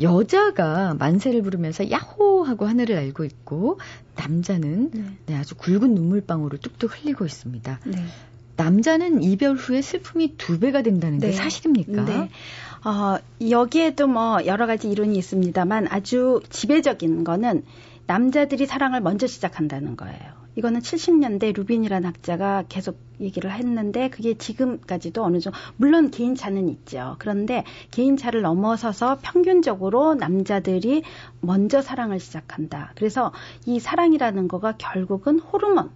여자가 0.00 0.94
만세를 0.98 1.42
부르면서 1.42 1.90
야호 1.90 2.42
하고 2.44 2.66
하늘을 2.66 2.96
알고 2.96 3.24
있고 3.24 3.78
남자는 4.16 4.90
네. 4.92 5.04
네, 5.26 5.36
아주 5.36 5.54
굵은 5.54 5.94
눈물방울을 5.94 6.58
뚝뚝 6.58 7.02
흘리고 7.02 7.24
있습니다. 7.24 7.80
네. 7.86 8.04
남자는 8.56 9.22
이별 9.22 9.54
후에 9.54 9.82
슬픔이 9.82 10.36
두 10.36 10.58
배가 10.58 10.82
된다는 10.82 11.18
게 11.18 11.28
네. 11.28 11.32
사실입니까? 11.32 12.04
네. 12.04 12.30
어, 12.84 13.18
여기에도 13.48 14.06
뭐 14.06 14.44
여러 14.46 14.66
가지 14.66 14.90
이론이 14.90 15.16
있습니다만 15.16 15.86
아주 15.90 16.40
지배적인 16.50 17.24
거는 17.24 17.64
남자들이 18.06 18.66
사랑을 18.66 19.00
먼저 19.00 19.26
시작한다는 19.26 19.96
거예요. 19.96 20.42
이거는 20.54 20.80
70년대 20.80 21.56
루빈이라는 21.56 22.06
학자가 22.06 22.64
계속 22.68 22.98
얘기를 23.20 23.50
했는데 23.50 24.10
그게 24.10 24.34
지금까지도 24.34 25.24
어느 25.24 25.40
정도 25.40 25.58
물론 25.76 26.10
개인차는 26.10 26.68
있죠. 26.68 27.16
그런데 27.18 27.64
개인차를 27.90 28.42
넘어서서 28.42 29.18
평균적으로 29.22 30.14
남자들이 30.14 31.04
먼저 31.40 31.80
사랑을 31.80 32.20
시작한다. 32.20 32.92
그래서 32.96 33.32
이 33.64 33.80
사랑이라는 33.80 34.48
거가 34.48 34.74
결국은 34.76 35.38
호르몬 35.38 35.90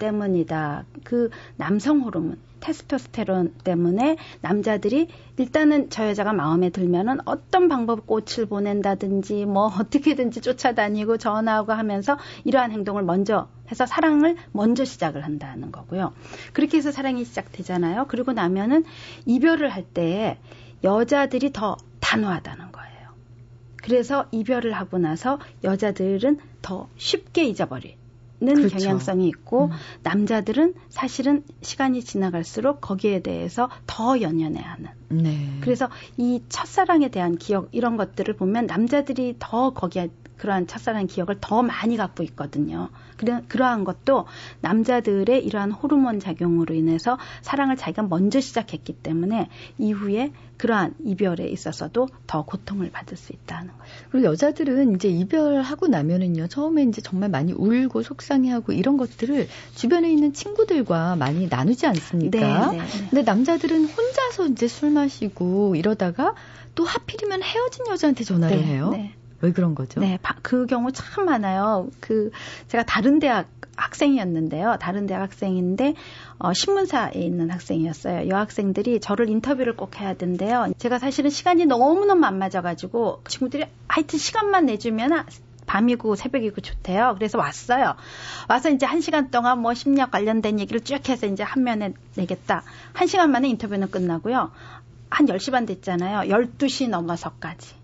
때문이다. 0.00 0.86
그 1.04 1.30
남성 1.54 2.00
호르몬, 2.00 2.36
테스토스테론 2.58 3.54
때문에 3.64 4.16
남자들이 4.40 5.08
일단은 5.36 5.90
저 5.90 6.08
여자가 6.08 6.32
마음에 6.32 6.70
들면은 6.70 7.18
어떤 7.24 7.68
방법 7.68 8.06
꽃을 8.06 8.46
보낸다든지 8.48 9.46
뭐 9.46 9.66
어떻게든지 9.66 10.40
쫓아다니고 10.40 11.16
전화하고 11.18 11.72
하면서 11.72 12.18
이러한 12.44 12.72
행동을 12.72 13.02
먼저 13.02 13.48
해서 13.70 13.86
사랑을 13.86 14.36
먼저 14.52 14.84
시작을 14.84 15.24
한다는 15.24 15.70
거고요. 15.70 16.12
그렇게 16.52 16.78
해서 16.78 16.90
사랑이 16.90 17.24
시작되잖아요. 17.24 18.06
그리고 18.08 18.32
나면은 18.32 18.84
이별을 19.26 19.70
할 19.70 19.84
때 19.94 20.38
여자들이 20.84 21.52
더 21.52 21.76
단호하다는 22.00 22.72
거예요. 22.72 22.90
그래서 23.76 24.26
이별을 24.30 24.72
하고 24.72 24.98
나서 24.98 25.38
여자들은 25.64 26.38
더 26.62 26.88
쉽게 26.96 27.44
잊어버릴 27.44 27.99
그렇죠. 28.40 28.76
경향성이 28.76 29.28
있고 29.28 29.66
음. 29.66 29.70
남자들은 30.02 30.74
사실은 30.88 31.44
시간이 31.62 32.02
지나갈수록 32.02 32.80
거기에 32.80 33.20
대해서 33.20 33.68
더 33.86 34.20
연연해하는. 34.20 34.88
네. 35.10 35.58
그래서 35.60 35.88
이 36.16 36.42
첫사랑에 36.48 37.08
대한 37.08 37.36
기억 37.36 37.68
이런 37.72 37.96
것들을 37.96 38.34
보면 38.36 38.66
남자들이 38.66 39.36
더 39.38 39.70
거기에 39.70 40.08
그러한 40.40 40.66
첫사랑 40.66 41.06
기억을 41.06 41.36
더 41.40 41.62
많이 41.62 41.98
갖고 41.98 42.22
있거든요. 42.22 42.88
그러, 43.18 43.42
그러한 43.48 43.84
것도 43.84 44.24
남자들의 44.62 45.44
이러한 45.44 45.70
호르몬 45.70 46.18
작용으로 46.18 46.74
인해서 46.74 47.18
사랑을 47.42 47.76
자기가 47.76 48.04
먼저 48.04 48.40
시작했기 48.40 48.94
때문에 48.94 49.48
이후에 49.76 50.32
그러한 50.56 50.94
이별에 51.04 51.46
있어서도 51.48 52.08
더 52.26 52.44
고통을 52.44 52.90
받을 52.90 53.18
수 53.18 53.32
있다는 53.32 53.68
거예요. 53.68 53.92
그리고 54.10 54.26
여자들은 54.28 54.94
이제 54.94 55.08
이별하고 55.08 55.88
나면은요, 55.88 56.48
처음에 56.48 56.84
이제 56.84 57.02
정말 57.02 57.28
많이 57.28 57.52
울고 57.52 58.02
속상해하고 58.02 58.72
이런 58.72 58.96
것들을 58.96 59.46
주변에 59.74 60.10
있는 60.10 60.32
친구들과 60.32 61.16
많이 61.16 61.48
나누지 61.48 61.86
않습니까? 61.86 62.70
네, 62.72 62.78
네, 62.78 62.82
네. 62.82 63.08
근데 63.10 63.22
남자들은 63.22 63.86
혼자서 63.86 64.46
이제 64.48 64.68
술 64.68 64.90
마시고 64.90 65.76
이러다가 65.76 66.34
또 66.74 66.84
하필이면 66.84 67.42
헤어진 67.42 67.86
여자한테 67.88 68.24
전화를 68.24 68.56
네, 68.56 68.64
해요. 68.64 68.90
네. 69.40 69.48
왜 69.48 69.52
그런 69.52 69.74
거죠? 69.74 70.00
네, 70.00 70.18
그 70.42 70.66
경우 70.66 70.92
참 70.92 71.26
많아요. 71.26 71.88
그 72.00 72.30
제가 72.68 72.84
다른 72.84 73.18
대학 73.18 73.48
학생이었는데요. 73.76 74.76
다른 74.80 75.06
대학 75.06 75.22
학생인데 75.22 75.94
어, 76.38 76.52
신문사에 76.52 77.12
있는 77.14 77.50
학생이었어요. 77.50 78.28
여학생들이 78.28 79.00
저를 79.00 79.28
인터뷰를 79.28 79.76
꼭 79.76 80.00
해야 80.00 80.14
된대요. 80.14 80.72
제가 80.78 80.98
사실은 80.98 81.30
시간이 81.30 81.66
너무너무 81.66 82.26
안 82.26 82.38
맞아가지고 82.38 83.22
친구들이 83.26 83.64
하여튼 83.88 84.18
시간만 84.18 84.66
내주면 84.66 85.24
밤이고 85.66 86.16
새벽이고 86.16 86.60
좋대요. 86.60 87.14
그래서 87.16 87.38
왔어요. 87.38 87.94
와서 88.48 88.70
이제 88.70 88.86
한 88.86 89.00
시간 89.00 89.30
동안 89.30 89.60
뭐 89.60 89.72
심리학 89.72 90.10
관련된 90.10 90.58
얘기를 90.58 90.80
쭉 90.80 91.08
해서 91.08 91.26
이제 91.26 91.42
한 91.42 91.62
면에 91.62 91.92
내겠다. 92.16 92.64
한 92.92 93.06
시간 93.06 93.30
만에 93.30 93.48
인터뷰는 93.48 93.90
끝나고요. 93.90 94.50
한 95.10 95.26
10시 95.26 95.52
반 95.52 95.66
됐잖아요. 95.66 96.28
12시 96.28 96.88
넘어서까지. 96.88 97.79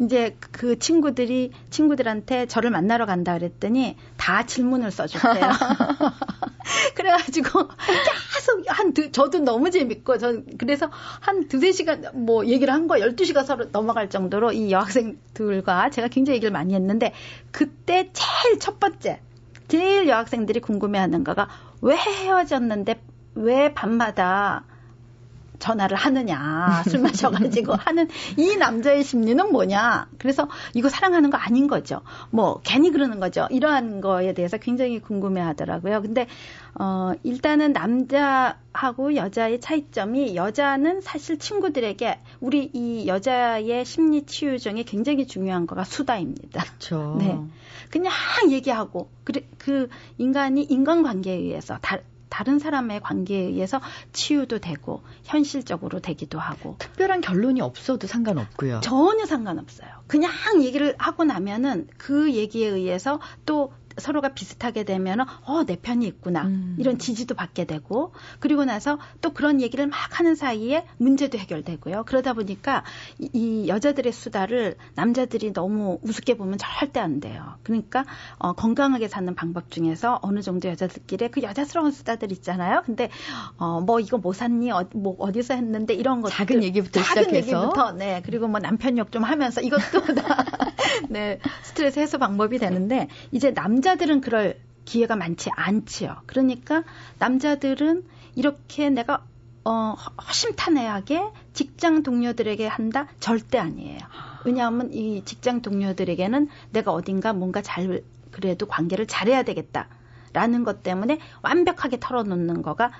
이제 0.00 0.36
그 0.50 0.78
친구들이 0.78 1.52
친구들한테 1.68 2.46
저를 2.46 2.70
만나러 2.70 3.04
간다 3.04 3.34
그랬더니 3.34 3.96
다 4.16 4.46
질문을 4.46 4.90
써줬대요. 4.90 5.50
그래가지고 6.96 7.68
계속 8.34 8.64
한 8.66 8.94
두, 8.94 9.12
저도 9.12 9.40
너무 9.40 9.70
재밌고 9.70 10.16
전 10.18 10.46
그래서 10.56 10.90
한 11.20 11.48
두세 11.48 11.72
시간 11.72 12.04
뭐 12.14 12.46
얘기를 12.46 12.72
한 12.72 12.88
거, 12.88 12.94
12시가 12.96 13.44
서로 13.44 13.66
넘어갈 13.70 14.08
정도로 14.08 14.52
이 14.52 14.70
여학생들과 14.70 15.90
제가 15.90 16.08
굉장히 16.08 16.36
얘기를 16.36 16.50
많이 16.50 16.74
했는데 16.74 17.12
그때 17.50 18.10
제일 18.12 18.58
첫 18.58 18.80
번째 18.80 19.20
제일 19.68 20.08
여학생들이 20.08 20.60
궁금해하는 20.60 21.24
거가 21.24 21.48
왜 21.82 21.96
헤어졌는데 21.96 23.02
왜 23.34 23.74
밤마다 23.74 24.64
전화를 25.60 25.96
하느냐, 25.96 26.82
술 26.90 27.00
마셔가지고 27.00 27.74
하는 27.74 28.08
이 28.36 28.56
남자의 28.56 29.04
심리는 29.04 29.52
뭐냐. 29.52 30.08
그래서 30.18 30.48
이거 30.74 30.88
사랑하는 30.88 31.30
거 31.30 31.36
아닌 31.36 31.68
거죠. 31.68 32.00
뭐, 32.30 32.60
괜히 32.64 32.90
그러는 32.90 33.20
거죠. 33.20 33.46
이러한 33.50 34.00
거에 34.00 34.34
대해서 34.34 34.56
굉장히 34.56 34.98
궁금해 34.98 35.40
하더라고요. 35.40 36.02
근데, 36.02 36.26
어, 36.74 37.12
일단은 37.22 37.72
남자하고 37.72 39.14
여자의 39.14 39.60
차이점이 39.60 40.34
여자는 40.34 41.00
사실 41.02 41.38
친구들에게 41.38 42.18
우리 42.40 42.70
이 42.72 43.06
여자의 43.06 43.84
심리 43.84 44.24
치유 44.26 44.58
중에 44.58 44.82
굉장히 44.82 45.26
중요한 45.26 45.66
거가 45.66 45.84
수다입니다. 45.84 46.62
그렇죠. 46.62 47.16
네. 47.20 47.38
그냥 47.90 48.12
얘기하고, 48.48 49.10
그, 49.24 49.32
그 49.58 49.88
인간이 50.18 50.62
인간관계에 50.62 51.34
의해서 51.34 51.78
다, 51.82 51.98
다른 52.30 52.58
사람의 52.58 53.00
관계에 53.00 53.40
의해서 53.42 53.80
치유도 54.12 54.60
되고 54.60 55.02
현실적으로 55.24 56.00
되기도 56.00 56.38
하고 56.38 56.76
특별한 56.78 57.20
결론이 57.20 57.60
없어도 57.60 58.06
상관없고요. 58.06 58.80
전혀 58.80 59.26
상관없어요. 59.26 59.88
그냥 60.06 60.32
얘기를 60.62 60.94
하고 60.98 61.24
나면은 61.24 61.88
그 61.98 62.32
얘기에 62.32 62.68
의해서 62.68 63.20
또 63.44 63.72
서로가 64.00 64.30
비슷하게 64.30 64.84
되면 64.84 65.20
어, 65.20 65.64
내 65.66 65.76
편이 65.76 66.06
있구나. 66.06 66.44
음. 66.44 66.76
이런 66.78 66.98
지지도 66.98 67.34
받게 67.34 67.66
되고 67.66 68.12
그리고 68.38 68.64
나서 68.64 68.98
또 69.20 69.32
그런 69.32 69.60
얘기를 69.60 69.86
막 69.86 70.18
하는 70.18 70.34
사이에 70.34 70.86
문제도 70.96 71.36
해결되고요. 71.36 72.04
그러다 72.06 72.32
보니까 72.32 72.84
이, 73.18 73.28
이 73.32 73.68
여자들의 73.68 74.10
수다를 74.12 74.76
남자들이 74.94 75.52
너무 75.52 75.98
우습게 76.02 76.34
보면 76.34 76.58
절대 76.58 77.00
안 77.00 77.20
돼요. 77.20 77.56
그러니까 77.62 78.04
어, 78.38 78.54
건강하게 78.54 79.08
사는 79.08 79.34
방법 79.34 79.70
중에서 79.70 80.18
어느 80.22 80.40
정도 80.40 80.68
여자들끼리 80.68 81.30
그 81.30 81.42
여자스러운 81.42 81.90
수다들 81.92 82.32
있잖아요. 82.32 82.82
근데 82.86 83.10
어, 83.58 83.80
뭐 83.80 84.00
이거 84.00 84.16
뭐 84.16 84.32
샀니? 84.32 84.70
어, 84.70 84.86
뭐 84.94 85.16
어디서 85.18 85.54
했는데 85.54 85.92
이런 85.94 86.22
것 86.22 86.30
작은 86.30 86.62
얘기부터 86.62 87.02
작은 87.02 87.24
시작해서 87.24 87.58
얘기부터 87.58 87.92
네. 87.92 88.22
그리고 88.24 88.48
뭐 88.48 88.60
남편 88.60 88.96
욕 88.96 89.10
좀 89.10 89.24
하면서 89.24 89.60
이것도 89.60 90.14
다 90.14 90.44
네. 91.08 91.38
스트레스 91.62 91.98
해소 91.98 92.18
방법이 92.18 92.58
되는데 92.58 93.08
이제 93.32 93.52
남자 93.52 93.89
여자들은 93.90 94.20
그럴 94.20 94.60
기회가 94.84 95.16
많지 95.16 95.50
않지요. 95.52 96.22
그러니까 96.26 96.84
남자들은 97.18 98.04
이렇게 98.36 98.88
내가 98.88 99.24
어, 99.64 99.94
허심탄회하게 100.28 101.22
직장 101.52 102.02
동료들에게 102.02 102.66
한다? 102.66 103.08
절대 103.18 103.58
아니에요. 103.58 103.98
왜냐하면 104.44 104.92
이 104.92 105.22
직장 105.24 105.60
동료들에게는 105.60 106.48
내가 106.70 106.92
어딘가 106.92 107.32
뭔가 107.32 107.62
잘, 107.62 108.02
그래도 108.30 108.66
관계를 108.66 109.06
잘해야 109.06 109.42
되겠다. 109.42 109.88
라는 110.32 110.62
것 110.62 110.84
때문에 110.84 111.18
완벽하게 111.42 111.98
털어놓는 111.98 112.62
거가 112.62 112.92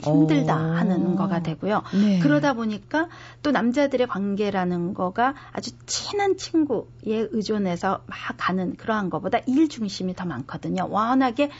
힘들다 0.00 0.54
오. 0.54 0.58
하는 0.58 1.16
거가 1.16 1.42
되고요. 1.42 1.82
네. 1.94 2.18
그러다 2.20 2.54
보니까 2.54 3.08
또 3.42 3.50
남자들의 3.50 4.06
관계라는 4.06 4.94
거가 4.94 5.34
아주 5.52 5.72
친한 5.86 6.36
친구에 6.36 6.88
의존해서 7.30 8.02
막 8.06 8.16
가는 8.36 8.76
그러한 8.76 9.10
것보다 9.10 9.38
일 9.46 9.68
중심이 9.68 10.14
더 10.14 10.24
많거든요. 10.24 10.86
워낙에 10.88 11.50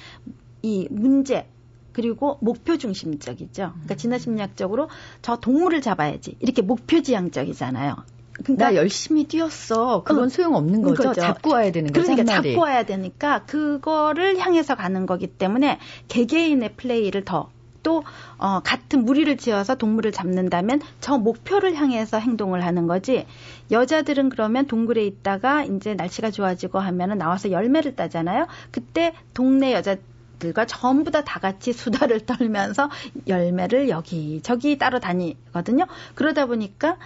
이 0.63 0.89
문제 0.91 1.49
그리고 1.93 2.39
목표 2.41 2.79
중심적이죠. 2.79 3.73
그러니까 3.73 3.95
진화 3.97 4.19
심리학적으로 4.19 4.89
저 5.21 5.37
동물을 5.37 5.81
잡아야지 5.81 6.37
이렇게 6.39 6.63
목표 6.63 7.03
지향적이잖아요. 7.03 7.97
그러니까 8.45 8.67
나 8.67 8.75
열심히 8.77 9.25
뛰었어. 9.25 10.05
그건 10.05 10.25
어, 10.25 10.29
소용 10.29 10.55
없는 10.55 10.83
거죠. 10.83 11.09
거죠. 11.09 11.21
잡고 11.21 11.51
와야 11.51 11.73
되는 11.73 11.93
거죠. 11.93 12.07
그러니까 12.07 12.41
잡고 12.41 12.61
와야 12.61 12.85
되니까 12.85 13.45
그거를 13.47 14.39
향해서 14.39 14.77
가는 14.77 15.07
거기 15.07 15.27
때문에 15.27 15.81
개개인의 16.07 16.75
플레이를 16.77 17.25
더 17.25 17.51
또 17.89 18.05
어, 18.37 18.61
같은 18.61 19.07
무리를 19.07 19.35
지어서 19.39 19.75
동물을 19.75 20.13
잡는다면 20.13 20.83
저 21.01 21.17
목표를 21.17 21.75
향해서 21.75 22.19
행동을 22.19 22.63
하는 22.63 22.87
거지. 22.87 23.25
여자들은 23.71 24.29
그러면 24.29 24.67
동굴에 24.67 25.07
있다가 25.07 25.65
이제 25.65 25.95
날씨가 25.95 26.31
좋아지고 26.31 26.81
하면은 26.81 27.17
나와서 27.17 27.51
열매를 27.51 27.97
따잖아요. 27.97 28.47
그때 28.71 29.15
동네 29.33 29.73
여자 29.73 29.97
들과 30.39 30.67
전부 30.67 31.11
다 31.11 31.23
다 31.23 31.41
같이 31.41 31.73
수다를 31.73 32.21
떨면서 32.29 32.91
열매를 33.27 33.89
여기 33.89 34.41
저기 34.43 34.77
따로 34.77 35.01
다니거든요. 35.01 35.87
그러다 36.15 36.45
보니까 36.45 36.99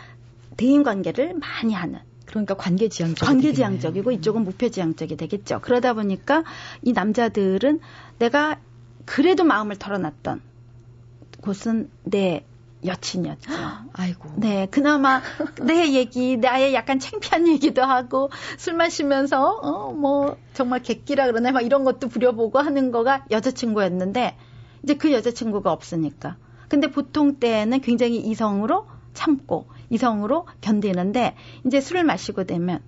대인 0.57 0.83
관계를 0.83 1.35
많이 1.35 1.75
하는 1.75 2.01
그러니까 2.27 2.55
관계 2.55 2.89
지향적 2.89 3.25
관계 3.25 3.53
지향적이고 3.53 4.11
이쪽은 4.11 4.43
목표 4.43 4.69
지향적이 4.69 5.17
되겠죠. 5.17 5.61
그러다 5.63 5.95
보니까 5.95 6.43
이 6.83 6.93
남자들은 6.93 7.79
내가 8.19 8.59
그래도 9.05 9.45
마음을 9.45 9.77
털어놨던 9.77 10.52
곳은 11.43 11.91
내 12.05 12.45
여친이었죠. 12.85 13.53
아이고. 13.93 14.31
네, 14.37 14.67
그나마 14.71 15.21
내 15.63 15.93
얘기, 15.93 16.37
나의 16.37 16.75
약간 16.75 16.99
창피한 16.99 17.47
얘기도 17.49 17.83
하고 17.83 18.31
술 18.57 18.75
마시면서 18.75 19.61
어 19.63 19.93
뭐 19.93 20.37
정말 20.55 20.83
객기라 20.83 21.27
그러나 21.27 21.53
막 21.53 21.61
이런 21.61 21.85
것도 21.85 22.09
부려보고 22.09 22.59
하는 22.59 22.91
거가 22.91 23.25
여자친구였는데 23.31 24.37
이제 24.83 24.95
그 24.95 25.13
여자친구가 25.13 25.71
없으니까. 25.71 26.37
근데 26.69 26.91
보통 26.91 27.39
때는 27.39 27.81
굉장히 27.83 28.17
이성으로 28.17 28.87
참고 29.15 29.67
이성으로 29.91 30.47
견디는데 30.61 31.37
이제 31.67 31.81
술을 31.81 32.03
마시고 32.05 32.45
되면 32.45 32.81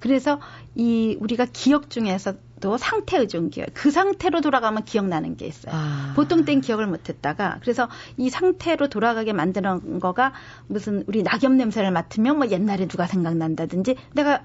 그래서 0.00 0.40
이 0.74 1.16
우리가 1.20 1.46
기억 1.52 1.90
중에서 1.90 2.34
또 2.60 2.76
상태 2.76 3.18
의존 3.18 3.50
기억. 3.50 3.68
그 3.72 3.90
상태로 3.90 4.40
돌아가면 4.40 4.84
기억나는 4.84 5.36
게 5.36 5.46
있어요. 5.46 5.72
아. 5.74 6.12
보통 6.16 6.44
땐 6.44 6.60
기억을 6.60 6.86
못 6.86 7.08
했다가 7.08 7.58
그래서 7.60 7.88
이 8.16 8.30
상태로 8.30 8.88
돌아가게 8.88 9.32
만드는 9.32 10.00
거가 10.00 10.32
무슨 10.66 11.04
우리 11.06 11.22
낙엽 11.22 11.52
냄새를 11.52 11.90
맡으면 11.90 12.38
뭐 12.38 12.48
옛날에 12.48 12.86
누가 12.86 13.06
생각난다든지 13.06 13.96
내가 14.14 14.44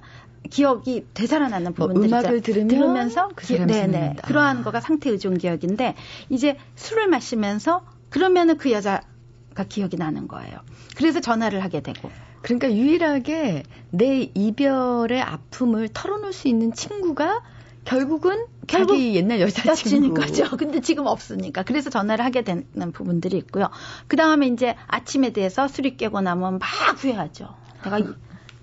기억이 0.49 1.05
되살아나는 1.13 1.73
뭐 1.75 1.87
부분들이 1.87 2.09
뭐 2.09 2.19
음악을 2.19 2.41
들으면 2.41 2.67
들으면서 2.67 3.29
그 3.35 3.45
사람 3.45 3.67
네네 3.67 4.15
아. 4.21 4.27
그러한 4.27 4.63
거가 4.63 4.81
상태 4.81 5.09
의존 5.09 5.37
기억인데 5.37 5.95
이제 6.29 6.57
술을 6.75 7.07
마시면서 7.07 7.85
그러면은 8.09 8.57
그 8.57 8.71
여자가 8.71 9.63
기억이 9.69 9.97
나는 9.97 10.27
거예요. 10.27 10.59
그래서 10.95 11.19
전화를 11.19 11.63
하게 11.63 11.81
되고 11.81 12.11
그러니까 12.43 12.71
유일하게 12.71 13.63
내 13.89 14.29
이별의 14.33 15.21
아픔을 15.21 15.89
털어놓을 15.89 16.33
수 16.33 16.47
있는 16.47 16.73
친구가 16.73 17.41
결국은 17.85 18.45
결국 18.67 18.93
자기 18.93 19.15
옛날 19.15 19.41
여자친구 19.41 20.13
거죠. 20.13 20.49
근데 20.57 20.79
지금 20.81 21.07
없으니까. 21.07 21.63
그래서 21.63 21.89
전화를 21.89 22.23
하게 22.23 22.43
되는 22.43 22.91
부분들이 22.93 23.37
있고요. 23.37 23.69
그 24.07 24.15
다음에 24.15 24.47
이제 24.47 24.75
아침에 24.87 25.31
대해서 25.31 25.67
술이 25.67 25.97
깨고 25.97 26.21
나면 26.21 26.59
막 26.59 26.67
후회하죠. 27.01 27.55
내가 27.83 27.99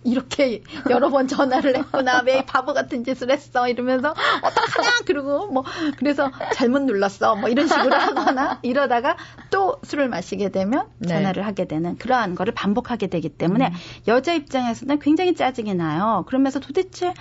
이렇게 0.05 0.63
여러 0.89 1.11
번 1.11 1.29
전화를 1.29 1.77
했구나. 1.77 2.23
왜 2.25 2.45
바보 2.45 2.73
같은 2.73 3.05
짓을 3.05 3.31
했어. 3.31 3.69
이러면서 3.69 4.11
어떡하냐. 4.43 4.91
그러고 5.07 5.47
뭐 5.49 5.65
그래서 5.99 6.31
잘못 6.55 6.83
눌렀어. 6.83 7.37
뭐 7.37 7.49
이런 7.49 7.67
식으로 7.67 7.95
하거나 7.95 8.59
이러다가 8.63 9.17
또 9.51 9.77
술을 9.83 10.09
마시게 10.09 10.51
되면 10.51 10.87
네. 10.99 11.09
전화를 11.09 11.43
네. 11.43 11.45
하게 11.45 11.67
되는 11.67 11.97
그러한 11.99 12.35
거를 12.35 12.55
반복하게 12.55 13.09
되기 13.09 13.29
때문에 13.29 13.69
음. 13.69 13.73
여자 14.09 14.33
입장에서는 14.33 14.99
굉장히 15.01 15.35
짜증이 15.35 15.75
나요. 15.75 16.25
그러면서 16.27 16.61
도대체 16.61 17.13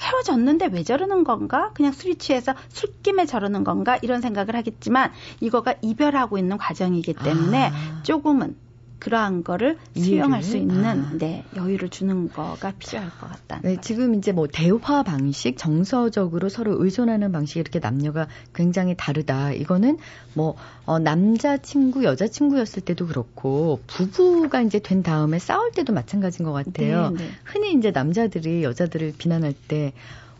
헤어졌는데 0.00 0.66
왜 0.72 0.82
저러는 0.82 1.24
건가? 1.24 1.70
그냥 1.74 1.92
술이 1.92 2.16
취해서 2.16 2.54
술김에 2.68 3.26
저러는 3.26 3.64
건가? 3.64 3.98
이런 4.02 4.20
생각을 4.20 4.54
하겠지만 4.54 5.12
이거가 5.40 5.74
이별하고 5.82 6.38
있는 6.38 6.56
과정이기 6.58 7.14
때문에 7.14 7.70
아. 7.72 8.02
조금은 8.02 8.56
그러한 8.98 9.44
거를 9.44 9.78
수용할 9.96 10.42
수 10.42 10.56
있는 10.56 10.84
아. 10.84 11.12
네, 11.18 11.44
여유를 11.56 11.88
주는 11.88 12.28
거가 12.28 12.72
필요할 12.78 13.10
것 13.18 13.28
같다. 13.28 13.60
네, 13.62 13.76
지금 13.80 14.14
이제 14.14 14.32
뭐 14.32 14.46
대화 14.46 15.02
방식, 15.02 15.56
정서적으로 15.56 16.48
서로 16.48 16.82
의존하는 16.82 17.32
방식이 17.32 17.60
이렇게 17.60 17.78
남녀가 17.78 18.26
굉장히 18.54 18.94
다르다. 18.96 19.52
이거는 19.52 19.98
뭐 20.34 20.56
어, 20.84 20.98
남자 20.98 21.56
친구, 21.58 22.04
여자 22.04 22.26
친구였을 22.26 22.82
때도 22.82 23.06
그렇고 23.06 23.80
부부가 23.86 24.62
이제 24.62 24.78
된 24.78 25.02
다음에 25.02 25.38
싸울 25.38 25.70
때도 25.72 25.92
마찬가지인 25.92 26.44
것 26.46 26.52
같아요. 26.52 27.10
네, 27.10 27.24
네. 27.24 27.30
흔히 27.44 27.72
이제 27.72 27.90
남자들이 27.90 28.62
여자들을 28.64 29.14
비난할 29.18 29.54
때 29.68 29.92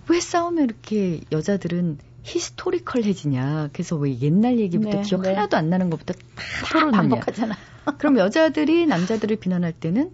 왜 0.08 0.20
싸우면 0.20 0.64
이렇게 0.64 1.20
여자들은 1.30 1.98
히스토리컬해지냐. 2.22 3.70
그래서 3.72 3.96
왜 3.96 4.18
옛날 4.20 4.58
얘기부터 4.58 4.98
네, 4.98 5.02
기억 5.02 5.22
네. 5.22 5.34
하나도 5.34 5.56
안 5.56 5.70
나는 5.70 5.90
것부터 5.90 6.14
다 6.14 6.90
반복하잖아. 6.90 7.54
그럼 7.98 8.18
여자들이 8.18 8.86
남자들을 8.86 9.36
비난할 9.36 9.72
때는 9.72 10.12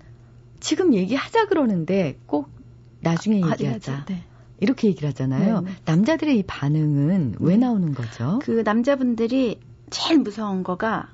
지금 0.61 0.95
얘기하자 0.95 1.47
그러는데 1.47 2.19
꼭 2.27 2.49
나중에 3.01 3.43
아, 3.45 3.51
얘기하자. 3.51 4.07
네. 4.07 4.25
이렇게 4.61 4.89
얘기를 4.89 5.09
하잖아요. 5.11 5.61
네, 5.61 5.71
네. 5.71 5.77
남자들의 5.85 6.39
이 6.39 6.43
반응은 6.45 7.37
왜 7.41 7.55
네. 7.55 7.67
나오는 7.67 7.93
거죠? 7.95 8.39
그 8.43 8.63
남자분들이 8.65 9.61
제일 9.91 10.21
무서운 10.21 10.63
거가 10.63 11.11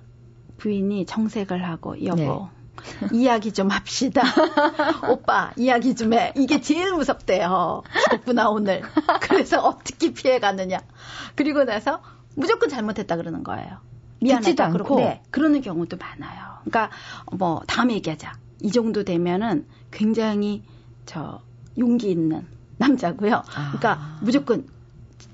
부인이 0.58 1.06
정색을 1.06 1.66
하고 1.66 2.04
여보 2.04 2.16
네. 2.20 3.08
이야기 3.12 3.52
좀 3.52 3.68
합시다. 3.68 4.22
오빠 5.11 5.52
이야기 5.56 5.94
좀 5.94 6.12
해. 6.12 6.32
이게 6.36 6.61
제일 6.61 6.92
무섭대요. 6.92 7.82
죽었구나 8.04 8.48
오늘. 8.50 8.82
그래서 9.22 9.61
어떻게 9.61 10.12
피해가느냐. 10.12 10.78
그리고 11.34 11.64
나서 11.64 12.02
무조건 12.36 12.68
잘못했다 12.68 13.16
그러는 13.16 13.42
거예요. 13.42 13.78
미안하다 14.20 14.70
그러고 14.70 14.96
네, 14.96 15.22
그러는 15.30 15.60
경우도 15.60 15.96
많아요. 15.96 16.58
그러니까 16.64 16.90
뭐 17.32 17.62
다음에 17.66 17.94
얘기하자. 17.94 18.32
이 18.62 18.70
정도 18.70 19.04
되면은 19.04 19.66
굉장히 19.90 20.62
저 21.06 21.40
용기 21.78 22.10
있는 22.10 22.46
남자고요. 22.76 23.42
그러니까 23.48 23.92
아. 23.92 24.18
무조건 24.22 24.66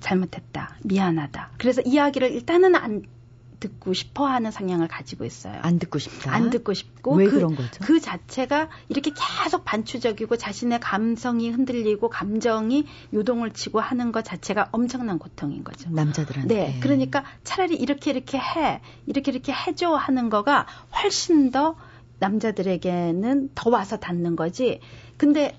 잘못했다. 0.01 0.77
미안하다. 0.85 1.51
그래서 1.59 1.83
이야기를 1.83 2.31
일단은 2.33 2.75
안 2.77 3.03
듣고 3.59 3.95
싶어 3.95 4.27
하는 4.27 4.51
성향을 4.51 4.87
가지고 4.89 5.25
있어요. 5.25 5.59
안 5.63 5.79
듣고 5.79 5.99
싶다. 5.99 6.33
안 6.33 6.51
듣고 6.51 6.75
싶고 6.75 7.15
왜 7.15 7.25
그, 7.27 7.33
그런 7.37 7.55
거죠? 7.57 7.71
그 7.85 8.01
자체가 8.01 8.69
이렇게 8.89 9.13
계속 9.45 9.65
반추적이고 9.65 10.37
자신의 10.37 10.81
감성이 10.81 11.51
흔들리고 11.51 12.09
감정이 12.09 12.87
요동을 13.15 13.53
치고 13.53 13.81
하는 13.81 14.13
것 14.13 14.25
자체가 14.25 14.69
엄청난 14.73 15.19
고통인 15.19 15.65
거죠. 15.65 15.89
남자들한테. 15.91 16.55
네. 16.55 16.81
그러니까 16.83 17.25
차라리 17.45 17.77
이렇게 17.77 18.11
이렇게 18.11 18.39
해. 18.39 18.81
이렇게 19.07 19.31
이렇게 19.33 19.53
해 19.53 19.75
줘 19.75 19.95
하는 19.95 20.31
거가 20.31 20.67
훨씬 21.03 21.51
더 21.51 21.77
남자들에게는 22.19 23.51
더 23.55 23.71
와서 23.71 23.97
닿는 23.99 24.37
거지. 24.37 24.81
근데 25.17 25.59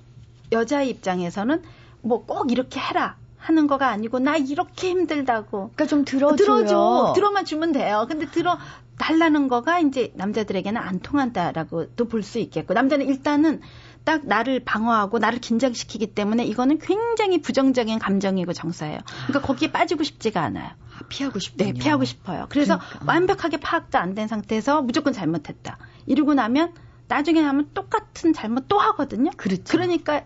여자 0.52 0.82
입장에서는 0.82 1.62
뭐 2.02 2.26
꼭 2.26 2.52
이렇게 2.52 2.80
해라. 2.80 3.16
하는 3.38 3.68
거가 3.68 3.88
아니고 3.90 4.20
나 4.20 4.36
이렇게 4.38 4.90
힘들다고. 4.90 5.72
그러니까 5.76 5.86
좀 5.86 6.04
들어줘요. 6.06 6.36
들어줘. 6.38 7.14
들어만 7.16 7.46
주면 7.46 7.72
돼요. 7.72 8.06
근데 8.10 8.26
들어 8.30 8.58
달라는 8.98 9.48
거가 9.48 9.80
이제 9.80 10.12
남자들에게는 10.16 10.82
안 10.82 11.00
통한다라고도 11.00 12.06
볼 12.08 12.24
수 12.24 12.40
있겠고 12.40 12.74
남자는 12.74 13.06
일단은 13.08 13.62
딱 14.04 14.26
나를 14.26 14.62
방어하고 14.64 15.20
나를 15.20 15.40
긴장시키기 15.40 16.08
때문에 16.16 16.46
이거는 16.46 16.80
굉장히 16.80 17.42
부정적인 17.42 18.00
감정이고 18.00 18.54
정서예요. 18.54 19.00
그러니까 19.28 19.46
거기에 19.48 19.72
빠지고 19.72 20.04
싶지가 20.04 20.42
않아요. 20.42 20.68
아, 20.70 21.00
피하고 21.10 21.40
싶 21.40 21.58
네, 21.58 21.74
피하고 21.74 22.06
싶어요. 22.06 22.48
그래서 22.50 22.80
그러니까. 22.80 23.00
완벽하게 23.06 23.58
파악도 23.58 23.98
안 24.00 24.16
된 24.16 24.28
상태에서 24.28 24.82
무조건 24.82 25.14
잘못했다. 25.14 25.78
이러고 26.06 26.34
나면 26.34 26.74
나중에 27.10 27.42
하면 27.42 27.70
똑같은 27.74 28.34
잘못 28.34 28.68
또 28.68 28.80
하거든요. 28.80 29.30
그렇죠. 29.38 29.64
그러니까 29.68 30.24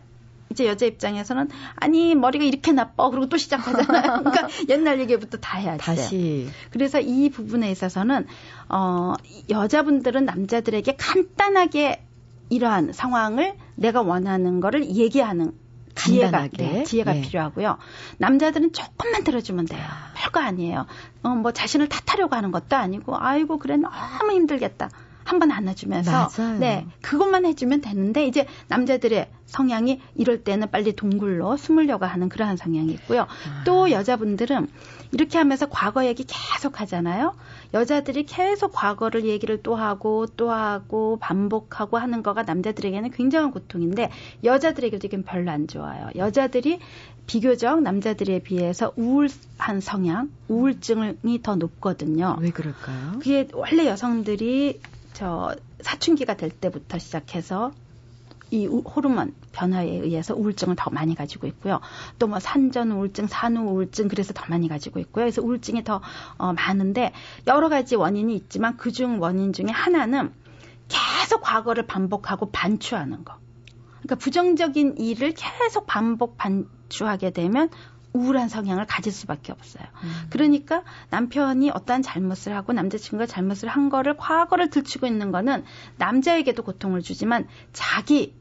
이제 0.52 0.68
여자 0.68 0.86
입장에서는 0.86 1.50
아니 1.76 2.16
머리가 2.16 2.44
이렇게 2.46 2.72
나빠 2.72 3.10
그리고 3.10 3.28
또 3.28 3.38
시작하잖아요. 3.38 4.22
그러니까 4.24 4.48
옛날 4.70 5.00
얘기부터 5.00 5.38
다 5.38 5.58
해야 5.58 5.72
돼요. 5.72 5.80
다시. 5.80 6.48
그래서 6.72 7.00
이 7.00 7.30
부분에 7.30 7.72
있어서는 7.72 8.28
어 8.70 9.14
여자분들은 9.50 10.26
남자들에게 10.26 10.96
간단하게 10.98 12.04
이러한 12.50 12.94
상황을 12.94 13.56
내가 13.76 14.02
원하는 14.02 14.60
거를 14.60 14.86
얘기하는 14.86 15.54
지혜가 15.96 16.50
네, 16.58 16.84
지혜가 16.84 17.18
예. 17.18 17.22
필요하고요. 17.22 17.78
남자들은 18.18 18.74
조금만 18.74 19.24
들어주면 19.24 19.66
돼요. 19.66 19.84
별거 20.16 20.40
아니에요. 20.40 20.86
어, 21.24 21.30
뭐 21.30 21.52
자신을 21.52 21.90
탓하려고 21.90 22.36
하는 22.36 22.52
것도 22.52 22.76
아니고 22.76 23.16
아이고 23.18 23.58
그래 23.58 23.78
너무 23.78 24.32
힘들겠다. 24.32 24.90
한번 25.24 25.52
안아주면서 25.52 26.12
맞아요. 26.12 26.60
네 26.60 26.86
그것만 27.02 27.46
해주면 27.46 27.82
되는데 27.82 28.26
이제 28.26 28.46
남자들의 28.68 29.30
성향이 29.46 30.00
이럴 30.16 30.44
때는 30.44 30.72
빨리 30.72 30.94
동굴로 30.94 31.58
숨으려고 31.58 32.06
하는 32.06 32.30
그러한 32.30 32.58
성향이 32.58 32.92
있고요. 32.94 33.22
아. 33.24 33.64
또 33.66 33.92
여자분들은 33.92 34.68
이렇게 35.12 35.38
하면서 35.38 35.68
과거 35.70 36.06
얘기 36.06 36.26
계속 36.26 36.80
하잖아요. 36.80 37.36
여자들이 37.74 38.26
계속 38.26 38.72
과거를 38.72 39.26
얘기를 39.26 39.62
또 39.62 39.76
하고 39.76 40.26
또 40.38 40.52
하고 40.52 41.18
반복하고 41.20 41.98
하는 41.98 42.24
거가 42.24 42.44
남자들에게는 42.44 43.12
굉장한 43.12 43.52
고통인데 43.52 44.10
여자들에게도 44.44 45.08
이건 45.08 45.24
별로 45.24 45.52
안 45.52 45.68
좋아요. 45.68 46.10
여자들이 46.16 46.80
비교적 47.28 47.82
남자들에 47.82 48.40
비해서 48.40 48.94
우울한 48.96 49.80
성향, 49.82 50.30
우울증이 50.48 51.42
더 51.44 51.56
높거든요. 51.56 52.38
왜 52.40 52.50
그럴까요? 52.52 53.14
그게 53.14 53.48
원래 53.54 53.86
여성들이 53.88 54.80
저 55.22 55.56
사춘기가 55.82 56.36
될 56.36 56.50
때부터 56.50 56.98
시작해서 56.98 57.72
이 58.50 58.66
호르몬 58.66 59.36
변화에 59.52 59.88
의해서 59.88 60.34
우울증을 60.34 60.76
더 60.76 60.90
많이 60.90 61.14
가지고 61.14 61.46
있고요. 61.46 61.80
또 62.18 62.26
뭐 62.26 62.40
산전 62.40 62.92
우울증, 62.92 63.28
산후 63.28 63.70
우울증 63.70 64.08
그래서 64.08 64.34
더 64.34 64.44
많이 64.50 64.68
가지고 64.68 65.00
있고요. 65.00 65.26
그래서 65.26 65.44
우울증이 65.44 65.84
더 65.84 66.02
어, 66.40 66.54
많은데 66.54 67.14
여러 67.46 67.70
가지 67.70 67.96
원인이 67.96 68.36
있지만 68.36 68.78
그중 68.78 69.22
원인 69.22 69.54
중에 69.54 69.68
하나는 69.68 70.34
계속 70.88 71.42
과거를 71.42 71.86
반복하고 71.86 72.50
반추하는 72.50 73.24
거. 73.24 73.36
그러니까 74.00 74.16
부정적인 74.16 74.98
일을 74.98 75.36
계속 75.36 75.86
반복 75.86 76.36
반추하게 76.36 77.30
되면 77.30 77.70
우울한 78.14 78.50
성향을 78.50 78.86
가질 78.86 79.12
수밖에 79.12 79.52
없어요. 79.52 79.84
음. 80.04 80.28
그러니까 80.30 80.84
남편이 81.10 81.72
어떠한 81.72 82.02
잘못을 82.02 82.56
하고 82.56 82.74
남자친구가 82.74 83.26
잘못을 83.26 83.70
한 83.70 83.90
거를 83.90 84.18
과거를 84.18 84.70
들추고 84.70 85.08
있는 85.08 85.32
거는 85.32 85.64
남자에게도 85.98 86.64
고통을 86.64 87.02
주지만 87.02 87.48
자기 87.74 88.36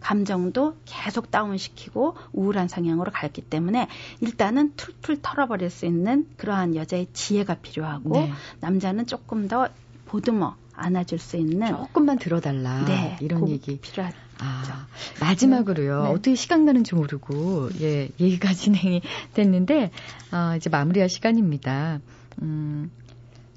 감정도 0.00 0.76
계속 0.84 1.30
다운시키고 1.30 2.16
우울한 2.32 2.68
성향으로 2.68 3.10
갔기 3.10 3.40
때문에 3.40 3.88
일단은 4.20 4.74
툴툴 4.76 5.22
털어버릴 5.22 5.70
수 5.70 5.86
있는 5.86 6.28
그러한 6.36 6.76
여자의 6.76 7.08
지혜가 7.14 7.54
필요하고 7.54 8.10
네. 8.10 8.32
남자는 8.60 9.06
조금 9.06 9.48
더 9.48 9.68
보듬어 10.04 10.56
안아줄 10.74 11.18
수 11.18 11.38
있는 11.38 11.68
조금만 11.68 12.18
들어달라 12.18 12.84
네, 12.84 13.16
이런 13.22 13.48
얘기 13.48 13.78
필요하죠. 13.78 14.16
아, 14.44 14.86
마지막으로요. 15.20 16.02
네. 16.04 16.08
어떻게 16.10 16.34
시간 16.34 16.66
가는 16.66 16.84
줄 16.84 16.98
모르고 16.98 17.70
예 17.80 18.08
얘기가 18.20 18.52
진행이 18.54 19.00
됐는데 19.32 19.90
아, 20.30 20.54
이제 20.56 20.68
마무리할 20.70 21.08
시간입니다. 21.08 22.00
음, 22.42 22.90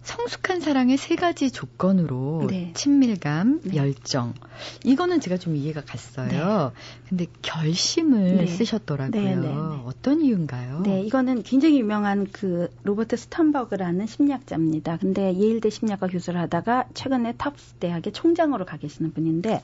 성숙한 0.08 0.62
사랑의 0.62 0.96
세 0.96 1.18
가지 1.18 1.52
조건으로 1.52 2.48
네. 2.50 2.72
친밀감, 2.74 3.60
네. 3.64 3.76
열정. 3.76 4.34
이거는 4.86 5.20
제가 5.20 5.36
좀 5.38 5.58
이해가 5.58 5.82
갔어요. 5.82 6.72
네. 6.74 7.10
근데 7.10 7.26
결심을 7.42 8.38
네. 8.38 8.48
쓰셨더라고요. 8.48 9.22
네, 9.22 9.36
네, 9.36 9.54
어떤 9.86 10.22
이유인가요? 10.22 10.84
네, 10.84 11.02
이거는 11.02 11.44
굉장히 11.44 11.80
유명한 11.80 12.26
그 12.32 12.74
로버트 12.84 13.18
스턴버그라는 13.18 14.08
심리학자입니다. 14.08 14.96
근데 14.96 15.36
예일대 15.36 15.70
심리학과 15.70 16.08
교수를 16.08 16.40
하다가 16.40 16.88
최근에 16.94 17.34
터프츠 17.34 17.74
대학의 17.74 18.14
총장으로 18.14 18.64
가 18.64 18.78
계시는 18.78 19.12
분인데 19.12 19.62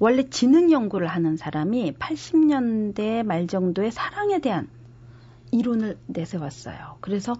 원래 0.00 0.28
지능 0.28 0.72
연구를 0.72 1.06
하는 1.06 1.36
사람이 1.36 1.92
80년대 1.92 3.22
말 3.22 3.46
정도에 3.46 3.92
사랑에 3.92 4.40
대한 4.40 4.68
이론을 5.52 5.96
내세웠어요. 6.06 6.96
그래서 7.00 7.36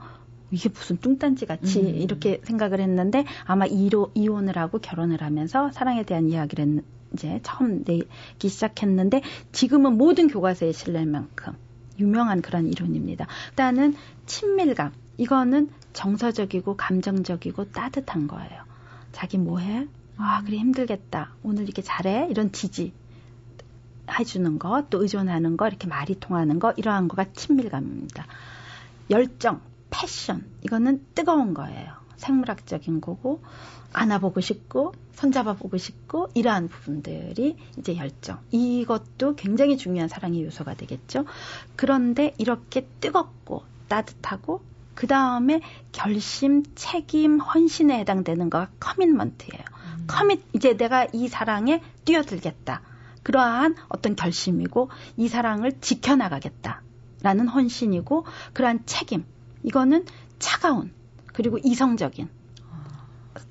이게 0.51 0.69
무슨 0.69 0.97
뚱딴지 0.99 1.47
같이 1.47 1.81
음. 1.81 1.89
이렇게 1.89 2.41
생각을 2.45 2.81
했는데 2.81 3.25
아마 3.45 3.67
이로, 3.67 4.11
이혼을 4.15 4.57
하고 4.59 4.79
결혼을 4.79 5.23
하면서 5.23 5.71
사랑에 5.73 6.05
대한 6.05 6.29
이야기를 6.29 6.83
이제 7.13 7.41
처음 7.43 7.85
내기 7.85 8.49
시작했는데 8.49 9.23
지금은 9.53 9.97
모든 9.97 10.29
교과서에 10.29 10.73
실릴 10.73 11.07
만큼 11.07 11.55
유명한 11.99 12.43
그런 12.43 12.67
이론입니다. 12.67 13.27
일단은 13.51 13.95
친밀감. 14.27 14.93
이거는 15.19 15.71
정서적이고 15.95 16.77
감정적이고 16.77 17.73
따뜻한 17.73 18.29
거예요. 18.29 18.65
자기 19.13 19.39
뭐해? 19.39 19.89
아, 20.19 20.43
그래 20.45 20.59
힘들겠다. 20.59 21.35
오늘 21.43 21.65
이렇게 21.65 21.81
잘해? 21.81 22.29
이런 22.31 22.53
지지. 22.53 22.93
해주는 24.19 24.59
것, 24.59 24.89
또 24.91 25.03
의존하는 25.03 25.57
것, 25.57 25.69
이렇게 25.69 25.89
말이 25.89 26.19
통하는 26.21 26.59
것, 26.59 26.79
이러한 26.79 27.09
거가 27.09 27.33
친밀감입니다. 27.33 28.27
열정, 29.11 29.61
패션, 29.91 30.45
이거는 30.63 31.05
뜨거운 31.15 31.55
거예요. 31.55 31.95
생물학적인 32.17 33.01
거고, 33.01 33.43
안아보고 33.93 34.41
싶고, 34.41 34.95
손잡아보고 35.15 35.77
싶고, 35.77 36.29
이러한 36.35 36.69
부분들이 36.69 37.57
이제 37.79 37.97
열정. 37.97 38.41
이것도 38.51 39.37
굉장히 39.37 39.77
중요한 39.77 40.09
사랑의 40.09 40.45
요소가 40.45 40.75
되겠죠. 40.75 41.25
그런데 41.77 42.35
이렇게 42.39 42.87
뜨겁고, 43.01 43.65
따뜻하고, 43.89 44.63
그 44.95 45.07
다음에 45.07 45.61
결심, 45.93 46.63
책임, 46.75 47.39
헌신에 47.39 47.99
해당되는 48.01 48.49
거가 48.49 48.71
커밋먼트예요. 48.81 49.63
음. 49.99 50.05
커밋, 50.07 50.43
이제 50.55 50.77
내가 50.77 51.07
이 51.13 51.29
사랑에 51.29 51.83
뛰어들겠다. 52.05 52.81
그러한 53.23 53.75
어떤 53.89 54.17
결심이고 54.17 54.89
이 55.17 55.29
사랑을 55.29 55.81
지켜나가겠다. 55.81 56.83
라는 57.23 57.49
헌신이고 57.49 58.25
그러한 58.53 58.87
책임. 58.87 59.25
이거는 59.67 60.07
차가운 60.39 60.93
그리고 61.35 61.59
이성적인 61.63 62.29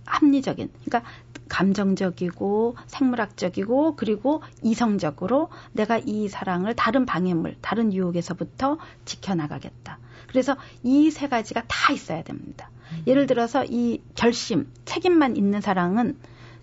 합리적인 0.06 0.72
그러니까 0.86 1.10
감정적이고 1.48 2.76
생물학적이고 2.88 3.96
그리고 3.96 4.42
이성적으로 4.64 5.50
내가 5.74 6.00
이 6.00 6.28
사랑을 6.28 6.76
다른 6.76 7.06
방해물, 7.06 7.58
다른 7.62 7.94
유혹에서부터 7.94 8.78
지켜나가겠다. 9.06 10.00
그래서 10.28 10.58
이 10.84 11.12
세 11.12 11.28
가지가 11.28 11.64
다 11.68 11.94
있어야 11.94 12.24
됩니다. 12.24 12.70
음. 12.92 13.04
예를 13.08 13.28
들어서 13.28 13.64
이 13.64 14.02
결심, 14.16 14.68
책임만 14.86 15.38
있는 15.38 15.62
사랑은 15.62 16.18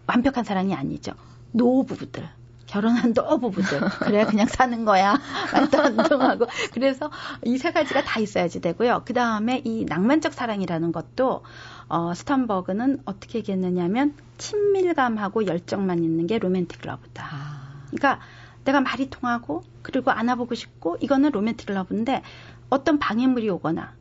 완벽한 0.07 0.45
사랑이 0.45 0.75
아니죠. 0.75 1.13
노부부들, 1.53 2.29
결혼한 2.73 3.13
노부부들. 3.15 3.81
그래야 4.01 4.25
그냥 4.27 4.47
사는 4.47 4.85
거야. 4.87 5.19
말도 5.53 5.83
안 5.83 5.97
통하고. 5.97 6.47
그래서 6.73 7.11
이 7.45 7.59
세 7.59 7.71
가지가 7.71 8.03
다 8.03 8.19
있어야지 8.19 8.61
되고요. 8.63 9.03
그 9.05 9.13
다음에 9.13 9.61
이 9.65 9.85
낭만적 9.85 10.33
사랑이라는 10.33 10.91
것도, 10.91 11.45
어, 11.89 12.15
스턴버그는 12.15 13.03
어떻게 13.05 13.39
얘기했느냐면, 13.41 14.15
친밀감하고 14.39 15.47
열정만 15.47 16.03
있는 16.03 16.27
게 16.27 16.39
로맨틱 16.39 16.81
러브다. 16.83 17.29
아. 17.31 17.85
그러니까 17.89 18.21
내가 18.65 18.81
말이 18.81 19.11
통하고, 19.11 19.63
그리고 19.83 20.11
안아보고 20.11 20.55
싶고, 20.55 20.97
이거는 21.01 21.31
로맨틱 21.33 21.71
러브인데, 21.71 22.23
어떤 22.71 22.99
방해물이 22.99 23.51
오거나, 23.51 23.93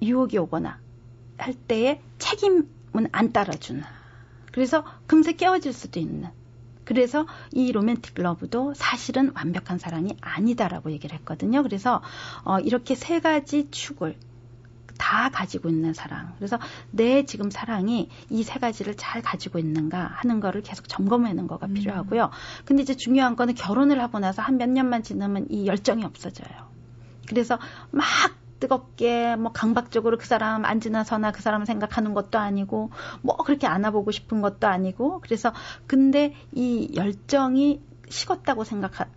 유혹이 0.00 0.38
오거나 0.38 0.78
할 1.36 1.54
때에 1.54 2.00
책임은 2.18 3.08
안 3.10 3.32
따라주는. 3.32 3.82
그래서 4.52 4.84
금세 5.08 5.32
깨어질 5.32 5.72
수도 5.72 5.98
있는. 5.98 6.28
그래서 6.84 7.26
이 7.52 7.72
로맨틱 7.72 8.14
러브도 8.16 8.74
사실은 8.74 9.32
완벽한 9.34 9.78
사랑이 9.78 10.16
아니다라고 10.20 10.90
얘기를 10.92 11.16
했거든요. 11.18 11.62
그래서 11.62 12.02
어, 12.44 12.58
이렇게 12.60 12.94
세 12.94 13.20
가지 13.20 13.70
축을 13.70 14.16
다 14.98 15.30
가지고 15.30 15.68
있는 15.70 15.94
사랑. 15.94 16.34
그래서 16.36 16.58
내 16.90 17.24
지금 17.24 17.50
사랑이 17.50 18.10
이 18.28 18.42
세 18.42 18.58
가지를 18.58 18.96
잘 18.96 19.22
가지고 19.22 19.58
있는가 19.58 20.04
하는 20.04 20.40
거를 20.40 20.62
계속 20.62 20.88
점검하는 20.88 21.46
거가 21.46 21.66
음. 21.68 21.74
필요하고요. 21.74 22.30
근데 22.66 22.82
이제 22.82 22.94
중요한 22.94 23.34
거는 23.36 23.54
결혼을 23.54 24.00
하고 24.00 24.18
나서 24.18 24.42
한 24.42 24.58
몇 24.58 24.68
년만 24.68 25.02
지나면 25.02 25.46
이 25.48 25.66
열정이 25.66 26.04
없어져요. 26.04 26.50
그래서 27.28 27.58
막 27.92 28.04
뜨겁게 28.60 29.36
뭐 29.36 29.52
강박적으로 29.52 30.18
그 30.18 30.26
사람 30.26 30.64
안 30.64 30.80
지나서나 30.80 31.32
그 31.32 31.42
사람 31.42 31.64
생각하는 31.64 32.14
것도 32.14 32.38
아니고 32.38 32.90
뭐 33.22 33.36
그렇게 33.38 33.66
안아보고 33.66 34.10
싶은 34.10 34.40
것도 34.40 34.68
아니고 34.68 35.20
그래서 35.20 35.52
근데 35.86 36.34
이 36.52 36.92
열정이 36.94 37.80
식었다고 38.08 38.64
생각한 38.64 39.08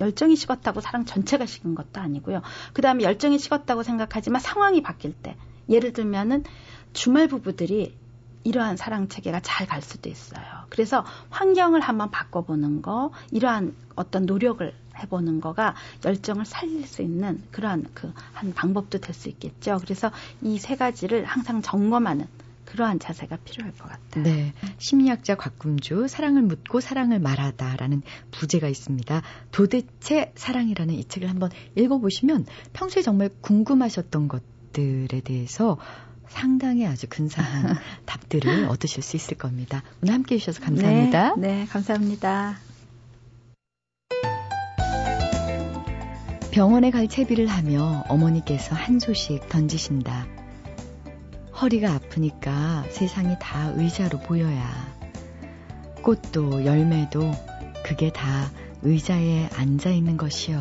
열정이 0.00 0.36
식었다고 0.36 0.80
사랑 0.80 1.04
전체가 1.04 1.46
식은 1.46 1.74
것도 1.74 2.00
아니고요. 2.00 2.42
그 2.72 2.82
다음에 2.82 3.04
열정이 3.04 3.38
식었다고 3.38 3.82
생각하지만 3.82 4.40
상황이 4.40 4.82
바뀔 4.82 5.12
때 5.12 5.36
예를 5.68 5.92
들면은 5.92 6.44
주말 6.92 7.28
부부들이 7.28 7.96
이러한 8.44 8.76
사랑 8.76 9.08
체계가 9.08 9.40
잘 9.40 9.66
갈 9.66 9.82
수도 9.82 10.08
있어요. 10.08 10.44
그래서 10.70 11.04
환경을 11.30 11.80
한번 11.80 12.12
바꿔보는 12.12 12.80
거, 12.80 13.10
이러한 13.32 13.74
어떤 13.96 14.24
노력을 14.26 14.72
해보는 15.02 15.40
거가 15.40 15.74
열정을 16.04 16.44
살릴 16.44 16.86
수 16.86 17.02
있는 17.02 17.42
그러한 17.50 17.84
그 17.94 18.12
한 18.32 18.52
방법도 18.54 18.98
될 18.98 19.14
수 19.14 19.28
있겠죠. 19.28 19.78
그래서 19.82 20.10
이 20.42 20.58
세 20.58 20.76
가지를 20.76 21.24
항상 21.24 21.62
점검하는 21.62 22.26
그러한 22.64 22.98
자세가 22.98 23.36
필요할 23.44 23.72
것 23.74 23.88
같아요. 23.88 24.24
네. 24.24 24.52
심리학자 24.78 25.36
곽금주 25.36 26.08
사랑을 26.08 26.42
묻고 26.42 26.80
사랑을 26.80 27.20
말하다라는 27.20 28.02
부제가 28.32 28.68
있습니다. 28.68 29.22
도대체 29.52 30.32
사랑이라는 30.34 30.94
이 30.94 31.04
책을 31.04 31.30
한번 31.30 31.50
읽어보시면 31.76 32.46
평소에 32.72 33.02
정말 33.02 33.30
궁금하셨던 33.40 34.28
것들에 34.28 35.20
대해서 35.20 35.78
상당히 36.28 36.86
아주 36.86 37.06
근사한 37.08 37.76
답들을 38.04 38.66
얻으실 38.68 39.02
수 39.02 39.16
있을 39.16 39.36
겁니다. 39.38 39.82
오늘 40.02 40.14
함께 40.14 40.34
해주셔서 40.34 40.60
감사합니다. 40.62 41.36
네, 41.36 41.58
네 41.60 41.66
감사합니다. 41.66 42.65
병원에 46.56 46.90
갈 46.90 47.06
채비를 47.06 47.48
하며 47.48 48.02
어머니께서 48.08 48.74
한 48.74 48.98
소식 48.98 49.46
던지신다. 49.50 50.26
허리가 51.60 51.92
아프니까 51.92 52.82
세상이 52.88 53.36
다 53.38 53.72
의자로 53.74 54.20
보여야. 54.20 54.66
꽃도 56.02 56.64
열매도 56.64 57.30
그게 57.84 58.10
다 58.10 58.50
의자에 58.80 59.50
앉아 59.54 59.90
있는 59.90 60.16
것이요. 60.16 60.58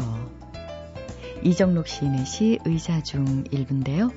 이정록 1.44 1.88
시인의 1.88 2.26
시 2.26 2.60
의자 2.66 3.02
중 3.02 3.46
일부인데요. 3.50 4.12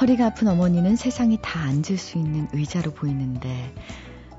허리가 0.00 0.28
아픈 0.28 0.48
어머니는 0.48 0.96
세상이 0.96 1.40
다 1.42 1.60
앉을 1.60 1.98
수 1.98 2.16
있는 2.16 2.48
의자로 2.54 2.92
보이는데, 2.92 3.74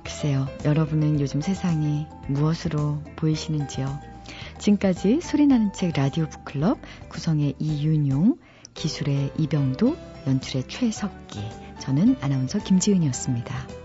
글쎄요, 0.04 0.48
여러분은 0.66 1.22
요즘 1.22 1.40
세상이 1.40 2.08
무엇으로 2.30 3.04
보이시는지요? 3.16 4.13
지금까지 4.60 5.22
소리나는 5.22 5.74
책 5.74 5.94
라디오 5.96 6.28
북클럽 6.30 6.80
구성의 7.10 7.56
이윤용, 7.60 8.38
기술의 8.74 9.32
이병도, 9.38 9.96
연출의 10.28 10.68
최석기, 10.68 11.40
저는 11.80 12.16
아나운서 12.22 12.60
김지은이었습니다. 12.60 13.83